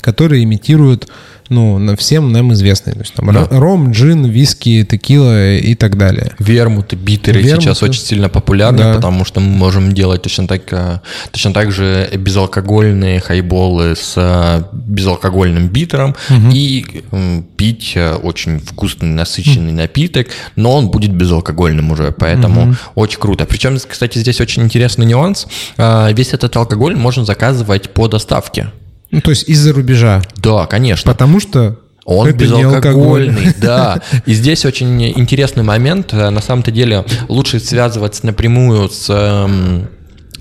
которые 0.00 0.44
имитируют 0.44 1.08
ну, 1.48 1.96
всем 1.96 2.32
нам 2.32 2.52
известные. 2.52 2.94
То 2.94 3.00
есть 3.00 3.14
там 3.14 3.32
да. 3.32 3.46
ром, 3.50 3.90
джин, 3.92 4.24
виски, 4.24 4.84
текила 4.88 5.54
и 5.54 5.74
так 5.74 5.96
далее. 5.96 6.32
Вермуты, 6.38 6.96
битеры 6.96 7.40
Вермуты. 7.40 7.62
сейчас 7.62 7.82
очень 7.82 8.00
сильно 8.00 8.28
популярны, 8.28 8.78
да. 8.78 8.94
потому 8.94 9.24
что 9.24 9.40
мы 9.40 9.48
можем 9.48 9.92
делать 9.92 10.22
точно 10.22 10.48
так, 10.48 10.62
э, 10.72 11.00
точно 11.30 11.52
так 11.52 11.72
же 11.72 12.08
безалкогольные 12.16 13.20
хайболы 13.20 13.94
с 13.96 14.14
э, 14.16 14.62
безалкогольным 14.72 15.68
битером 15.68 16.16
угу. 16.28 16.50
и 16.52 17.02
пить 17.56 17.92
э, 17.94 18.14
очень 18.14 18.58
вкусный, 18.58 19.08
насыщенный 19.08 19.72
угу. 19.72 19.78
напиток, 19.78 20.28
но 20.56 20.74
он 20.76 20.88
будет 20.88 21.12
безалкогольным 21.12 21.90
уже, 21.90 22.12
поэтому 22.12 22.62
угу. 22.62 22.76
очень 22.94 23.20
круто. 23.20 23.46
Причем, 23.46 23.78
кстати, 23.78 24.18
здесь 24.18 24.40
очень 24.40 24.62
интересный 24.62 25.06
нюанс. 25.06 25.46
Весь 25.76 26.32
этот 26.32 26.56
алкоголь 26.56 26.96
можно 26.96 27.24
заказывать 27.24 27.90
по 27.90 28.08
доставке. 28.08 28.70
Ну, 29.16 29.22
то 29.22 29.30
есть 29.30 29.48
из-за 29.48 29.72
рубежа. 29.72 30.22
Да, 30.36 30.66
конечно. 30.66 31.10
Потому 31.10 31.40
что 31.40 31.78
он 32.04 32.28
это 32.28 32.36
безалкогольный, 32.36 33.54
да. 33.58 34.02
И 34.26 34.34
здесь 34.34 34.66
очень 34.66 35.02
интересный 35.18 35.62
момент. 35.62 36.12
На 36.12 36.40
самом-то 36.42 36.70
деле 36.70 37.04
лучше 37.28 37.58
связываться 37.58 38.26
напрямую 38.26 38.90
с 38.90 39.06
эм, 39.08 39.88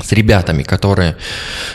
с 0.04 0.12
ребятами, 0.12 0.64
которые, 0.64 1.16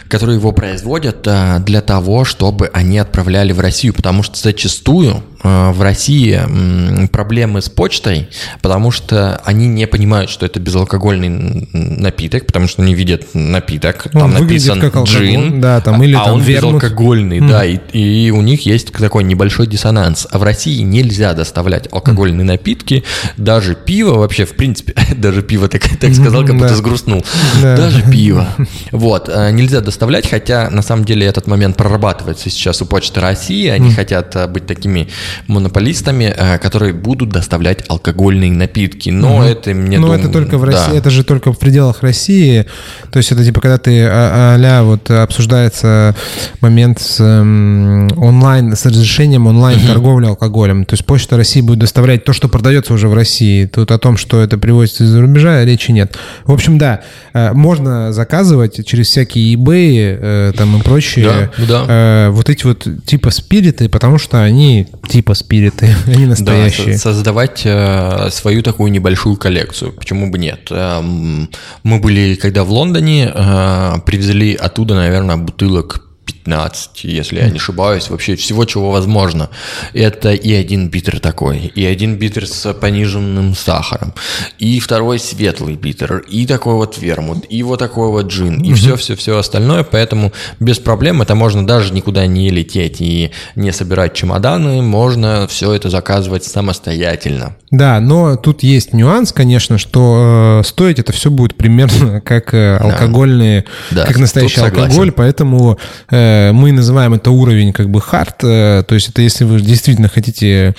которые 0.09 0.37
его 0.37 0.52
производят 0.52 1.26
э, 1.26 1.59
для 1.61 1.80
того, 1.80 2.26
чтобы 2.26 2.71
они 2.75 2.99
отправляли 2.99 3.52
в 3.52 3.61
Россию, 3.61 3.95
потому 3.95 4.23
что 4.23 4.37
зачастую 4.37 5.23
Э, 5.23 5.30
в 5.42 5.80
России 5.80 7.06
проблемы 7.09 7.62
с 7.62 7.68
почтой, 7.68 8.28
потому 8.61 8.90
что 8.90 9.40
они 9.44 9.68
не 9.68 9.87
понимают, 9.87 10.30
что 10.30 10.44
это 10.44 10.61
безалкогольный 10.61 11.68
напиток, 11.73 12.47
потому 12.47 12.68
что 12.68 12.82
они 12.82 12.94
видят 12.94 13.28
напиток, 13.35 14.09
Он 14.14 14.20
там 14.20 14.35
написан 14.35 14.80
как 14.80 15.04
джин, 15.04 15.61
да, 15.61 15.80
там, 15.80 16.02
или 16.02 16.14
а 16.14 16.25
там 16.25 16.35
он 16.35 16.42
вермут. 16.42 16.75
безалкогольный, 16.75 17.38
mm. 17.38 17.49
да, 17.49 17.64
и, 17.64 17.78
и 17.92 18.30
у 18.30 18.42
них 18.42 18.66
есть 18.66 18.92
такой 18.92 19.25
небольшой 19.25 19.66
диссонанс. 19.66 20.26
А 20.30 20.38
в 20.38 20.42
России 20.42 20.82
нельзя 20.82 21.32
доставлять 21.35 21.88
алкогольные 21.90 22.44
mm. 22.44 22.49
напитки, 22.49 23.04
даже 23.37 23.75
пиво 23.75 24.18
вообще, 24.18 24.44
в 24.44 24.54
принципе, 24.54 24.94
даже 25.16 25.42
пиво, 25.42 25.68
так, 25.68 25.82
так 25.99 26.14
сказал, 26.14 26.44
как 26.44 26.56
будто 26.56 26.75
сгрустнул, 26.75 27.25
даже 27.62 28.02
пиво. 28.11 28.47
Вот, 28.92 29.28
э, 29.28 29.50
нельзя 29.52 29.80
доставлять, 29.80 30.28
хотя 30.28 30.68
на 30.70 30.82
самом 30.82 31.04
деле 31.04 31.26
этот 31.26 31.47
момент 31.47 31.76
прорабатывается 31.76 32.50
сейчас 32.50 32.82
у 32.82 32.87
Почты 32.87 33.20
России, 33.20 33.68
они 33.68 33.92
хотят 33.92 34.35
э, 34.37 34.47
быть 34.47 34.66
такими 34.66 35.09
монополистами, 35.47 36.33
э, 36.37 36.59
которые 36.59 36.93
будут 36.93 37.31
доставлять 37.31 37.85
алкогольные 37.89 38.53
напитки. 38.53 39.11
Но 39.11 39.37
угу. 39.37 39.43
это 39.45 39.75
мне 39.75 39.99
Но 39.99 40.09
дум... 40.09 40.17
это 40.17 40.29
только 40.29 40.59
в 40.59 40.65
России, 40.65 40.93
да. 40.93 40.99
это 40.99 41.11
же 41.11 41.25
только 41.25 41.53
в 41.53 41.59
пределах 41.59 42.03
России. 42.03 42.67
То 43.11 43.19
есть 43.19 43.33
это 43.33 43.45
типа 43.45 43.61
когда 43.61 43.79
ты 43.79 44.05
а, 44.05 44.57
а 44.57 44.83
вот 44.83 45.11
обсуждается 45.11 46.15
момент 46.61 47.01
с 47.01 47.21
эм, 47.21 48.09
онлайн, 48.17 48.75
с 48.75 48.87
разрешением 48.87 49.47
онлайн-торговли 49.47 50.27
алкоголем. 50.27 50.85
То 50.85 50.95
есть 50.95 51.05
Почта 51.05 51.37
России 51.37 51.61
будет 51.61 51.81
доставлять 51.81 52.25
то, 52.25 52.33
что 52.33 52.49
продается 52.49 52.95
уже 52.95 53.09
в 53.09 53.15
России. 53.15 53.67
Тут 53.67 53.91
о 53.91 53.99
том, 53.99 54.17
что 54.17 54.41
это 54.41 54.59
привозится 54.59 55.05
из-за 55.05 55.21
рубежа, 55.21 55.65
речи 55.65 55.91
нет. 55.91 56.17
В 56.45 56.53
общем, 56.53 56.79
да, 56.79 57.01
э, 57.33 57.53
можно 57.53 58.13
заказывать 58.13 58.87
через 58.87 59.09
всякие 59.09 59.55
eBay 59.55 60.19
э, 60.21 60.53
там 60.57 60.79
и 60.79 60.83
прочие 60.83 61.51
да, 61.59 61.87
да. 61.87 62.31
вот 62.31 62.49
эти 62.49 62.65
вот 62.65 62.87
типа 63.05 63.31
спириты, 63.31 63.89
потому 63.89 64.19
что 64.19 64.43
они 64.43 64.87
типа 65.09 65.20
типа 65.21 65.35
спириты, 65.35 65.95
они 66.07 66.27
настоящие. 66.27 66.93
Да, 66.93 66.99
создавать 66.99 67.62
э, 67.65 68.31
свою 68.31 68.62
такую 68.62 68.91
небольшую 68.91 69.37
коллекцию, 69.37 69.93
почему 69.93 70.31
бы 70.31 70.39
нет. 70.39 70.69
Э, 70.71 71.03
мы 71.03 71.99
были, 71.99 72.37
когда 72.37 72.65
в 72.65 72.71
Лондоне, 72.71 73.31
э, 73.35 73.93
привезли 74.07 74.55
оттуда, 74.55 74.95
наверное, 74.95 75.37
бутылок 75.37 76.07
15, 76.50 77.04
если 77.04 77.38
я 77.38 77.49
не 77.49 77.57
ошибаюсь, 77.57 78.11
вообще 78.11 78.35
всего, 78.35 78.64
чего 78.64 78.90
возможно. 78.90 79.50
Это 79.95 80.33
и 80.33 80.52
один 80.52 80.88
битер 80.88 81.21
такой, 81.21 81.73
и 81.75 81.85
один 81.85 82.16
битер 82.16 82.47
с 82.47 82.73
пониженным 82.75 83.54
сахаром, 83.54 84.14
и 84.59 84.80
второй 84.80 85.21
светлый 85.21 85.76
битер, 85.76 86.19
и 86.28 86.47
такой 86.47 86.75
вот 86.75 86.99
вермут, 86.99 87.47
и 87.49 87.62
вот 87.62 87.78
такой 87.78 88.09
вот 88.09 88.26
джин, 88.26 88.62
и 88.62 88.75
все-все-все 88.75 89.38
остальное, 89.38 89.85
поэтому 89.85 90.33
без 90.59 90.78
проблем 90.80 91.23
это 91.23 91.37
можно 91.37 91.64
даже 91.64 91.92
никуда 91.95 92.26
не 92.26 92.50
лететь 92.50 93.00
и 93.00 93.30
не 93.54 93.73
собирать 93.73 94.14
чемоданы, 94.14 94.83
можно 94.83 95.47
все 95.49 95.73
это 95.73 95.88
заказывать 95.88 96.45
самостоятельно. 96.45 97.54
Да, 97.71 98.00
но 98.00 98.37
тут 98.37 98.64
есть 98.64 98.92
нюанс, 98.92 99.33
конечно, 99.33 99.78
что 99.78 100.61
э, 100.61 100.66
стоить 100.66 100.99
это 100.99 101.12
все 101.12 101.30
будет 101.30 101.54
примерно 101.54 102.21
как 102.25 102.52
э, 102.52 102.76
алкогольные, 102.76 103.64
да. 103.92 104.07
как 104.07 104.19
настоящий 104.19 104.61
алкоголь, 104.61 105.12
поэтому 105.12 105.78
э, 106.11 106.39
мы 106.52 106.73
называем 106.73 107.14
это 107.14 107.30
уровень 107.30 107.73
как 107.73 107.88
бы 107.90 108.00
хард, 108.00 108.44
э, 108.44 108.85
то 108.87 108.94
есть 108.94 109.09
это 109.09 109.23
если 109.23 109.44
вы 109.44 109.61
действительно 109.61 110.09
хотите 110.09 110.75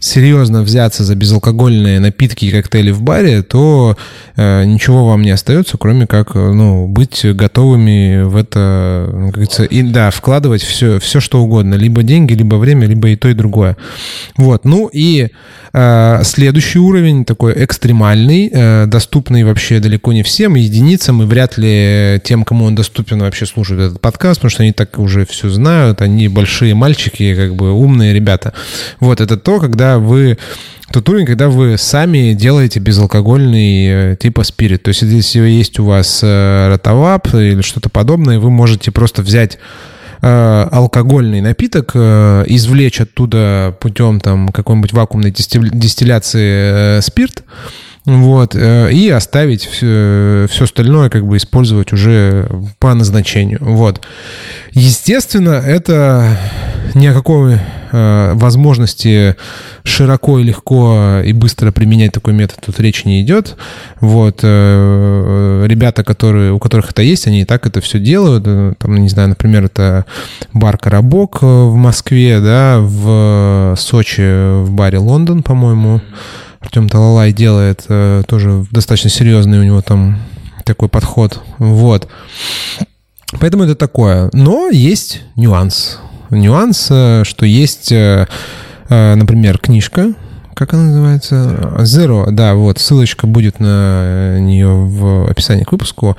серьезно 0.00 0.62
взяться 0.62 1.04
за 1.04 1.14
безалкогольные 1.14 2.00
напитки 2.00 2.44
и 2.44 2.50
коктейли 2.50 2.90
в 2.90 3.02
баре, 3.02 3.42
то 3.42 3.96
э, 4.36 4.64
ничего 4.64 5.06
вам 5.06 5.22
не 5.22 5.30
остается, 5.30 5.76
кроме 5.78 6.06
как 6.06 6.34
э, 6.34 6.52
ну, 6.52 6.86
быть 6.86 7.24
готовыми 7.24 8.22
в 8.22 8.36
это, 8.36 9.08
ну, 9.12 9.26
как 9.26 9.34
говорится, 9.34 9.64
и, 9.64 9.82
да, 9.82 10.10
вкладывать 10.10 10.62
все, 10.62 10.98
все, 10.98 11.20
что 11.20 11.42
угодно. 11.42 11.74
Либо 11.74 12.02
деньги, 12.02 12.34
либо 12.34 12.56
время, 12.56 12.86
либо 12.86 13.08
и 13.08 13.16
то, 13.16 13.28
и 13.28 13.34
другое. 13.34 13.76
Вот. 14.36 14.64
Ну 14.64 14.88
и 14.92 15.28
э, 15.72 16.20
следующий 16.24 16.78
уровень, 16.78 17.24
такой 17.24 17.64
экстремальный, 17.64 18.50
э, 18.52 18.86
доступный 18.86 19.44
вообще 19.44 19.80
далеко 19.80 20.12
не 20.12 20.22
всем, 20.22 20.54
единицам, 20.54 21.22
и 21.22 21.26
вряд 21.26 21.58
ли 21.58 22.20
тем, 22.24 22.44
кому 22.44 22.64
он 22.64 22.74
доступен, 22.74 23.20
вообще 23.20 23.46
слушают 23.46 23.82
этот 23.82 24.00
подкаст, 24.00 24.40
потому 24.40 24.50
что 24.50 24.62
они 24.62 24.72
так 24.72 24.98
уже 24.98 25.24
все 25.26 25.48
знают, 25.48 26.02
они 26.02 26.28
большие 26.28 26.74
мальчики, 26.74 27.34
как 27.34 27.54
бы 27.54 27.72
умные 27.72 28.12
ребята. 28.12 28.52
Вот, 29.00 29.20
это 29.20 29.36
то, 29.36 29.60
когда 29.60 29.85
вы 29.98 30.38
тот 30.92 31.08
уровень, 31.08 31.26
когда 31.26 31.48
вы 31.48 31.76
сами 31.78 32.32
делаете 32.32 32.78
безалкогольный 32.80 34.12
э, 34.12 34.16
типа 34.16 34.44
спирит. 34.44 34.84
То 34.84 34.88
есть 34.88 35.02
если 35.02 35.40
есть 35.40 35.78
у 35.78 35.84
вас 35.84 36.20
э, 36.22 36.68
ротовап 36.68 37.34
или 37.34 37.60
что-то 37.62 37.88
подобное, 37.88 38.38
вы 38.38 38.50
можете 38.50 38.92
просто 38.92 39.22
взять 39.22 39.58
э, 40.22 40.68
алкогольный 40.70 41.40
напиток, 41.40 41.96
извлечь 41.96 43.00
оттуда 43.00 43.76
путем 43.80 44.20
там 44.20 44.48
какой-нибудь 44.50 44.92
вакуумной 44.92 45.32
дистилляции 45.32 47.00
спирт, 47.00 47.42
вот, 48.06 48.54
и 48.54 49.10
оставить 49.10 49.64
все, 49.64 50.46
все 50.48 50.64
остальное, 50.64 51.10
как 51.10 51.26
бы 51.26 51.36
использовать 51.36 51.92
уже 51.92 52.48
по 52.78 52.94
назначению. 52.94 53.58
Вот. 53.60 54.00
Естественно, 54.72 55.62
это 55.64 56.38
ни 56.94 57.06
о 57.06 57.14
какой 57.14 57.58
э, 57.92 58.32
возможности 58.34 59.36
широко 59.84 60.38
и 60.38 60.44
легко 60.44 61.20
и 61.24 61.32
быстро 61.32 61.72
применять 61.72 62.12
такой 62.12 62.32
метод 62.32 62.60
тут 62.64 62.80
речь 62.80 63.04
не 63.04 63.20
идет. 63.22 63.56
Вот. 64.00 64.40
Э, 64.42 65.64
ребята, 65.66 66.04
которые, 66.04 66.52
у 66.52 66.58
которых 66.58 66.90
это 66.90 67.02
есть, 67.02 67.26
они 67.26 67.42
и 67.42 67.44
так 67.44 67.66
это 67.66 67.80
все 67.80 67.98
делают. 67.98 68.44
Э, 68.46 68.74
там, 68.78 68.96
не 68.96 69.08
знаю, 69.08 69.30
например, 69.30 69.64
это 69.64 70.06
бар 70.52 70.78
«Коробок» 70.78 71.42
в 71.42 71.74
Москве, 71.74 72.40
да, 72.40 72.78
в 72.80 73.74
Сочи, 73.76 74.62
в 74.62 74.70
баре 74.70 74.98
«Лондон», 74.98 75.42
по-моему. 75.42 76.00
Артем 76.60 76.88
Талалай 76.88 77.32
делает 77.32 77.86
тоже 78.26 78.66
достаточно 78.70 79.10
серьезный 79.10 79.58
у 79.58 79.62
него 79.62 79.82
там 79.82 80.18
такой 80.64 80.88
подход. 80.88 81.40
Вот. 81.58 82.08
Поэтому 83.40 83.64
это 83.64 83.74
такое. 83.74 84.30
Но 84.32 84.68
есть 84.68 85.22
нюанс. 85.36 85.98
Нюанс, 86.30 86.88
э, 86.90 87.22
что 87.24 87.46
есть, 87.46 87.92
э, 87.92 88.26
э, 88.88 89.14
например, 89.14 89.58
книжка, 89.58 90.12
как 90.56 90.72
она 90.72 90.84
называется? 90.84 91.34
Zero, 91.80 92.30
да, 92.30 92.54
вот, 92.54 92.78
ссылочка 92.78 93.26
будет 93.26 93.60
на 93.60 94.38
нее 94.38 94.68
в 94.68 95.30
описании 95.30 95.64
к 95.64 95.72
выпуску, 95.72 96.16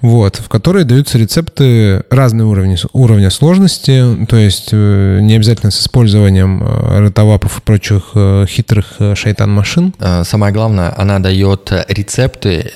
вот, 0.00 0.36
в 0.36 0.48
которой 0.48 0.84
даются 0.84 1.18
рецепты 1.18 2.04
разные 2.08 2.46
уровни, 2.46 2.76
уровня 2.92 3.30
сложности, 3.30 4.24
то 4.28 4.36
есть 4.36 4.68
э, 4.70 5.18
не 5.20 5.34
обязательно 5.34 5.72
с 5.72 5.80
использованием 5.80 6.62
э, 6.62 7.00
ротовапов 7.00 7.58
и 7.58 7.62
прочих 7.62 8.12
э, 8.14 8.46
хитрых 8.48 8.92
шайтан-машин. 9.16 9.92
Самое 10.22 10.52
главное, 10.52 10.94
она 10.96 11.18
дает 11.18 11.72
рецепты 11.88 12.70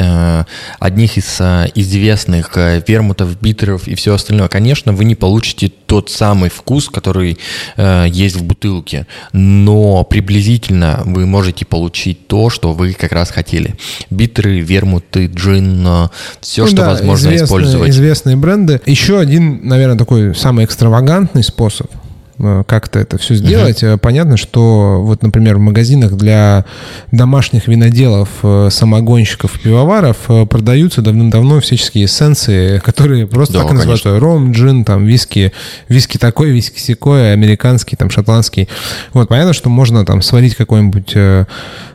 одних 0.81 1.17
из 1.17 1.41
известных 1.75 2.57
вермутов, 2.89 3.41
битеров 3.41 3.87
и 3.87 3.95
все 3.95 4.15
остальное. 4.15 4.49
Конечно, 4.49 4.93
вы 4.93 5.05
не 5.05 5.15
получите 5.15 5.71
тот 5.87 6.11
самый 6.11 6.51
вкус, 6.51 6.89
который 6.89 7.39
есть 7.77 8.37
в 8.37 8.43
бутылке, 8.43 9.07
но 9.33 10.03
приблизительно 10.03 11.04
вы 11.07 11.27
можете 11.27 11.65
получить 11.65 12.27
то, 12.27 12.51
что 12.51 12.73
вы 12.73 12.93
как 12.93 13.13
раз 13.13 13.31
хотели. 13.31 13.75
Битры, 14.11 14.61
вермуты, 14.61 15.27
джин, 15.27 15.85
э, 15.87 16.09
все, 16.41 16.63
ну, 16.63 16.69
что 16.69 16.77
да, 16.77 16.89
возможно 16.91 17.29
известные, 17.29 17.47
использовать. 17.47 17.91
Известные 17.91 18.37
бренды. 18.37 18.81
Еще 18.87 19.19
один, 19.19 19.67
наверное, 19.67 19.99
такой 19.99 20.35
самый 20.35 20.65
экстравагантный 20.65 21.43
способ– 21.43 21.91
как-то 22.39 22.99
это 22.99 23.19
все 23.19 23.35
сделать. 23.35 23.83
Uh-huh. 23.83 23.99
Понятно, 23.99 24.37
что 24.37 25.01
вот, 25.03 25.23
например, 25.23 25.57
в 25.57 25.61
магазинах 25.61 26.13
для 26.13 26.65
домашних 27.13 27.69
виноделов, 27.69 28.29
э, 28.43 28.69
самогонщиков, 28.71 29.61
пивоваров 29.61 30.29
продаются 30.49 31.01
давным-давно 31.01 31.61
всяческие 31.61 32.07
эссенции, 32.07 32.79
которые 32.79 33.27
просто 33.27 33.55
да, 33.55 33.63
так 33.63 33.71
и 33.71 33.75
называются. 33.75 34.19
Ром, 34.19 34.53
джин, 34.53 34.85
там, 34.85 35.05
виски, 35.05 35.53
виски 35.89 36.19
такой, 36.19 36.51
виски 36.51 36.79
секой, 36.79 37.33
американский, 37.33 37.97
там, 37.97 38.11
шотландский. 38.11 38.69
Вот, 39.13 39.29
понятно, 39.29 39.53
что 39.53 39.69
можно 39.69 40.05
там 40.05 40.23
сварить 40.23 40.57
какой-нибудь 40.57 41.15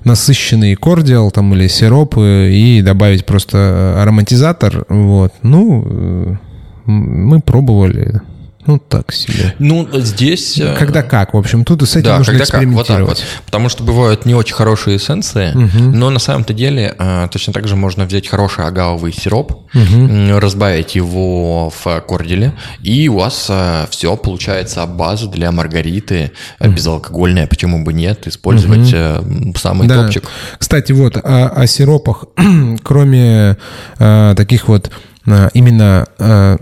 насыщенный 0.03 0.75
кордиал 0.75 1.31
там 1.31 1.53
или 1.53 1.67
сироп 1.67 2.17
и 2.17 2.81
добавить 2.84 3.25
просто 3.25 4.01
ароматизатор. 4.01 4.86
Вот. 4.88 5.34
Ну, 5.41 6.38
мы 6.86 7.41
пробовали 7.41 8.22
ну, 8.70 8.78
так 8.78 9.12
себе. 9.12 9.56
Ну, 9.58 9.88
здесь... 9.94 10.60
Э, 10.60 10.76
когда 10.78 11.02
как, 11.02 11.34
в 11.34 11.38
общем, 11.38 11.66
тут 11.66 11.82
с 11.82 11.96
этим 11.96 12.04
да, 12.04 12.18
нужно 12.20 12.34
когда 12.34 12.44
экспериментировать. 12.44 12.88
Как, 12.88 13.00
вот 13.00 13.18
так 13.18 13.18
вот. 13.18 13.44
Потому 13.46 13.70
что 13.70 13.84
бывают 13.84 14.28
не 14.28 14.36
очень 14.36 14.54
хорошие 14.54 14.98
эссенции, 14.98 15.50
угу. 15.56 15.90
но 15.96 16.12
на 16.12 16.20
самом-то 16.20 16.54
деле 16.54 16.94
э, 17.00 17.28
точно 17.32 17.52
так 17.52 17.68
же 17.68 17.76
можно 17.76 18.06
взять 18.06 18.28
хороший 18.28 18.66
агавовый 18.66 19.12
сироп, 19.12 19.54
угу. 19.74 20.40
разбавить 20.40 20.94
его 20.94 21.72
в 21.72 22.02
корделе, 22.08 22.54
и 22.84 23.10
у 23.10 23.18
вас 23.18 23.48
э, 23.50 23.88
все 23.90 24.16
получается 24.16 24.86
база 24.86 25.28
для 25.28 25.52
маргариты 25.52 26.32
угу. 26.60 26.70
безалкогольная, 26.70 27.48
почему 27.48 27.84
бы 27.84 27.92
нет, 27.92 28.28
использовать 28.28 28.94
угу. 28.94 29.56
самый 29.58 29.88
да. 29.88 30.04
топчик. 30.04 30.26
Кстати, 30.60 30.92
вот 30.92 31.18
о, 31.18 31.48
о 31.48 31.66
сиропах, 31.66 32.26
кроме 32.84 33.58
э, 33.98 34.34
таких 34.38 34.68
вот 34.68 34.92
именно 35.54 36.58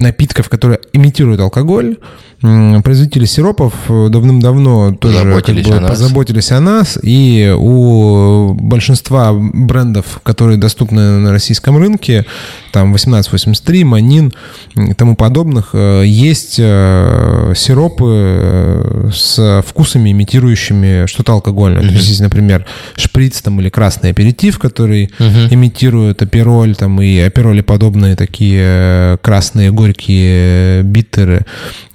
напитков, 0.00 0.48
которые 0.48 0.80
имитируют 0.92 1.40
алкоголь, 1.40 1.96
производители 2.40 3.26
сиропов 3.26 3.74
э, 3.88 4.08
давным-давно 4.08 4.94
тоже 4.94 5.18
позаботились, 5.18 5.64
как 5.64 5.72
бы, 5.72 5.76
о 5.76 5.80
нас. 5.80 5.90
позаботились 5.90 6.52
о 6.52 6.60
нас, 6.60 6.98
и 7.02 7.54
у 7.54 8.54
большинства 8.54 9.34
брендов, 9.34 10.20
которые 10.22 10.56
доступны 10.56 11.18
на 11.18 11.32
российском 11.32 11.76
рынке, 11.76 12.24
там 12.72 12.88
1883, 12.88 13.84
Манин 13.84 14.32
и 14.74 14.94
тому 14.94 15.16
подобных, 15.16 15.70
э, 15.74 16.04
есть 16.06 16.56
э, 16.58 17.52
сиропы 17.54 19.10
с 19.12 19.62
вкусами, 19.66 20.10
имитирующими 20.10 21.04
что-то 21.06 21.32
алкогольное. 21.34 21.82
Mm-hmm. 21.82 21.88
То 21.88 21.94
есть, 21.94 22.08
есть, 22.08 22.20
например, 22.20 22.64
шприц 22.96 23.42
там, 23.42 23.60
или 23.60 23.68
красный 23.68 24.10
аперитив, 24.10 24.58
который 24.58 25.10
mm-hmm. 25.18 25.54
имитирует 25.54 26.22
апероль, 26.22 26.74
там, 26.74 27.02
и 27.02 27.18
апероли 27.18 27.60
подобные 27.60 28.16
такие 28.16 29.18
красные 29.18 29.70
горькие 29.90 30.82
биттеры 30.82 31.44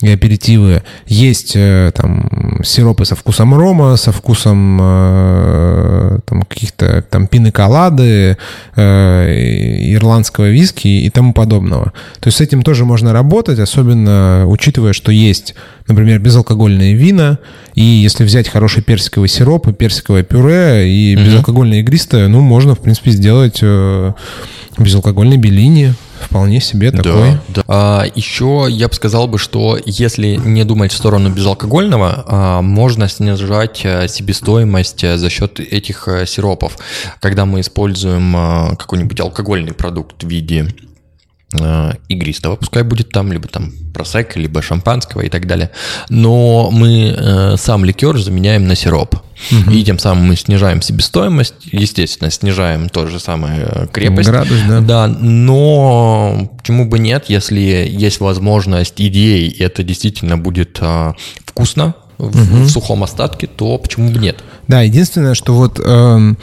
и 0.01 0.09
аперитивы. 0.09 0.83
Есть 1.07 1.53
э, 1.55 1.91
там 1.95 2.61
сиропы 2.63 3.05
со 3.05 3.15
вкусом 3.15 3.55
рома, 3.55 3.95
со 3.95 4.11
вкусом 4.11 4.79
э, 4.81 6.19
там, 6.25 6.41
каких-то 6.43 7.01
там 7.09 7.27
пиноколады, 7.27 8.37
э, 8.75 9.91
ирландского 9.93 10.49
виски 10.49 10.87
и 10.87 11.09
тому 11.09 11.33
подобного. 11.33 11.93
То 12.19 12.27
есть 12.27 12.37
с 12.37 12.41
этим 12.41 12.63
тоже 12.63 12.85
можно 12.85 13.13
работать, 13.13 13.59
особенно 13.59 14.45
учитывая, 14.47 14.93
что 14.93 15.11
есть, 15.11 15.55
например, 15.87 16.19
безалкогольные 16.19 16.95
вина, 16.95 17.39
и 17.75 17.83
если 17.83 18.25
взять 18.25 18.49
хороший 18.49 18.83
персиковый 18.83 19.29
сироп 19.29 19.67
и 19.67 19.73
персиковое 19.73 20.23
пюре 20.23 20.89
и 20.89 21.15
безалкогольное 21.15 21.79
игристое, 21.79 22.27
ну, 22.27 22.41
можно, 22.41 22.75
в 22.75 22.79
принципе, 22.79 23.11
сделать 23.11 23.63
безалкогольный 24.77 25.37
белини 25.37 25.93
вполне 26.19 26.61
себе 26.61 26.91
такой. 26.91 27.31
Да, 27.31 27.39
да. 27.47 27.63
А, 27.67 28.05
еще 28.15 28.67
я 28.69 28.87
бы 28.87 28.93
сказал 28.93 29.27
бы, 29.27 29.37
что 29.37 29.77
если 29.85 30.39
не 30.43 30.63
думать 30.63 30.91
в 30.91 30.97
сторону 30.97 31.29
безалкогольного, 31.29 32.25
а, 32.27 32.61
можно 32.61 33.07
снижать 33.07 33.81
а, 33.85 34.07
себестоимость 34.07 35.03
а, 35.03 35.17
за 35.17 35.29
счет 35.29 35.59
этих 35.59 36.07
а, 36.07 36.25
сиропов. 36.25 36.77
Когда 37.19 37.45
мы 37.45 37.61
используем 37.61 38.35
а, 38.35 38.75
какой-нибудь 38.75 39.19
алкогольный 39.19 39.73
продукт 39.73 40.23
в 40.23 40.27
виде 40.27 40.73
Э, 41.61 41.93
игристого, 42.09 42.55
пускай 42.55 42.83
будет 42.83 43.09
там, 43.09 43.31
либо 43.31 43.47
там 43.47 43.71
просека, 43.93 44.39
либо 44.39 44.61
шампанского 44.61 45.21
и 45.21 45.29
так 45.29 45.47
далее. 45.47 45.71
Но 46.09 46.69
мы 46.71 47.15
э, 47.15 47.55
сам 47.57 47.85
ликер 47.85 48.17
заменяем 48.17 48.67
на 48.67 48.75
сироп. 48.75 49.15
Угу. 49.51 49.71
И 49.71 49.83
тем 49.83 49.99
самым 49.99 50.27
мы 50.27 50.35
снижаем 50.35 50.81
себестоимость, 50.81 51.55
естественно, 51.71 52.31
снижаем 52.31 52.89
то 52.89 53.07
же 53.07 53.19
самое 53.19 53.67
э, 53.67 53.87
крепость. 53.91 54.29
Градус, 54.29 54.57
да. 54.67 54.81
Да, 54.81 55.07
но 55.07 56.49
почему 56.57 56.85
бы 56.85 56.99
нет, 56.99 57.25
если 57.27 57.59
есть 57.59 58.19
возможность 58.19 58.95
идеи, 58.97 59.47
и 59.47 59.63
это 59.63 59.83
действительно 59.83 60.37
будет 60.37 60.77
э, 60.81 61.13
вкусно, 61.45 61.95
в, 62.17 62.27
угу. 62.27 62.63
в 62.63 62.69
сухом 62.69 63.03
остатке, 63.03 63.47
то 63.47 63.77
почему 63.77 64.09
бы 64.09 64.19
нет? 64.19 64.43
Да, 64.67 64.81
единственное, 64.81 65.35
что 65.35 65.53
вот 65.53 65.79
э, 65.83 66.33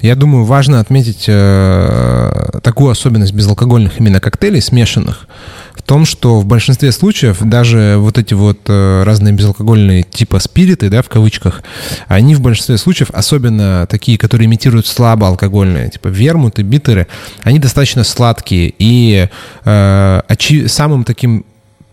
я 0.00 0.14
думаю, 0.14 0.44
важно 0.44 0.80
отметить 0.80 1.24
э, 1.26 2.31
такую 2.62 2.90
особенность 2.90 3.32
безалкогольных 3.32 3.98
именно 4.00 4.20
коктейлей 4.20 4.60
смешанных 4.60 5.26
в 5.74 5.82
том, 5.82 6.04
что 6.04 6.38
в 6.38 6.46
большинстве 6.46 6.92
случаев 6.92 7.38
даже 7.40 7.96
вот 7.98 8.16
эти 8.16 8.34
вот 8.34 8.60
э, 8.68 9.02
разные 9.04 9.32
безалкогольные 9.32 10.04
типа 10.04 10.38
спириты, 10.38 10.88
да, 10.90 11.02
в 11.02 11.08
кавычках, 11.08 11.62
они 12.06 12.34
в 12.34 12.40
большинстве 12.40 12.78
случаев, 12.78 13.10
особенно 13.12 13.86
такие, 13.88 14.16
которые 14.16 14.46
имитируют 14.46 14.86
слабо 14.86 15.26
алкогольные, 15.26 15.90
типа 15.90 16.08
вермуты, 16.08 16.62
битеры, 16.62 17.08
они 17.42 17.58
достаточно 17.58 18.04
сладкие 18.04 18.72
и 18.78 19.28
э, 19.64 20.20
очи- 20.28 20.68
самым 20.68 21.04
таким 21.04 21.44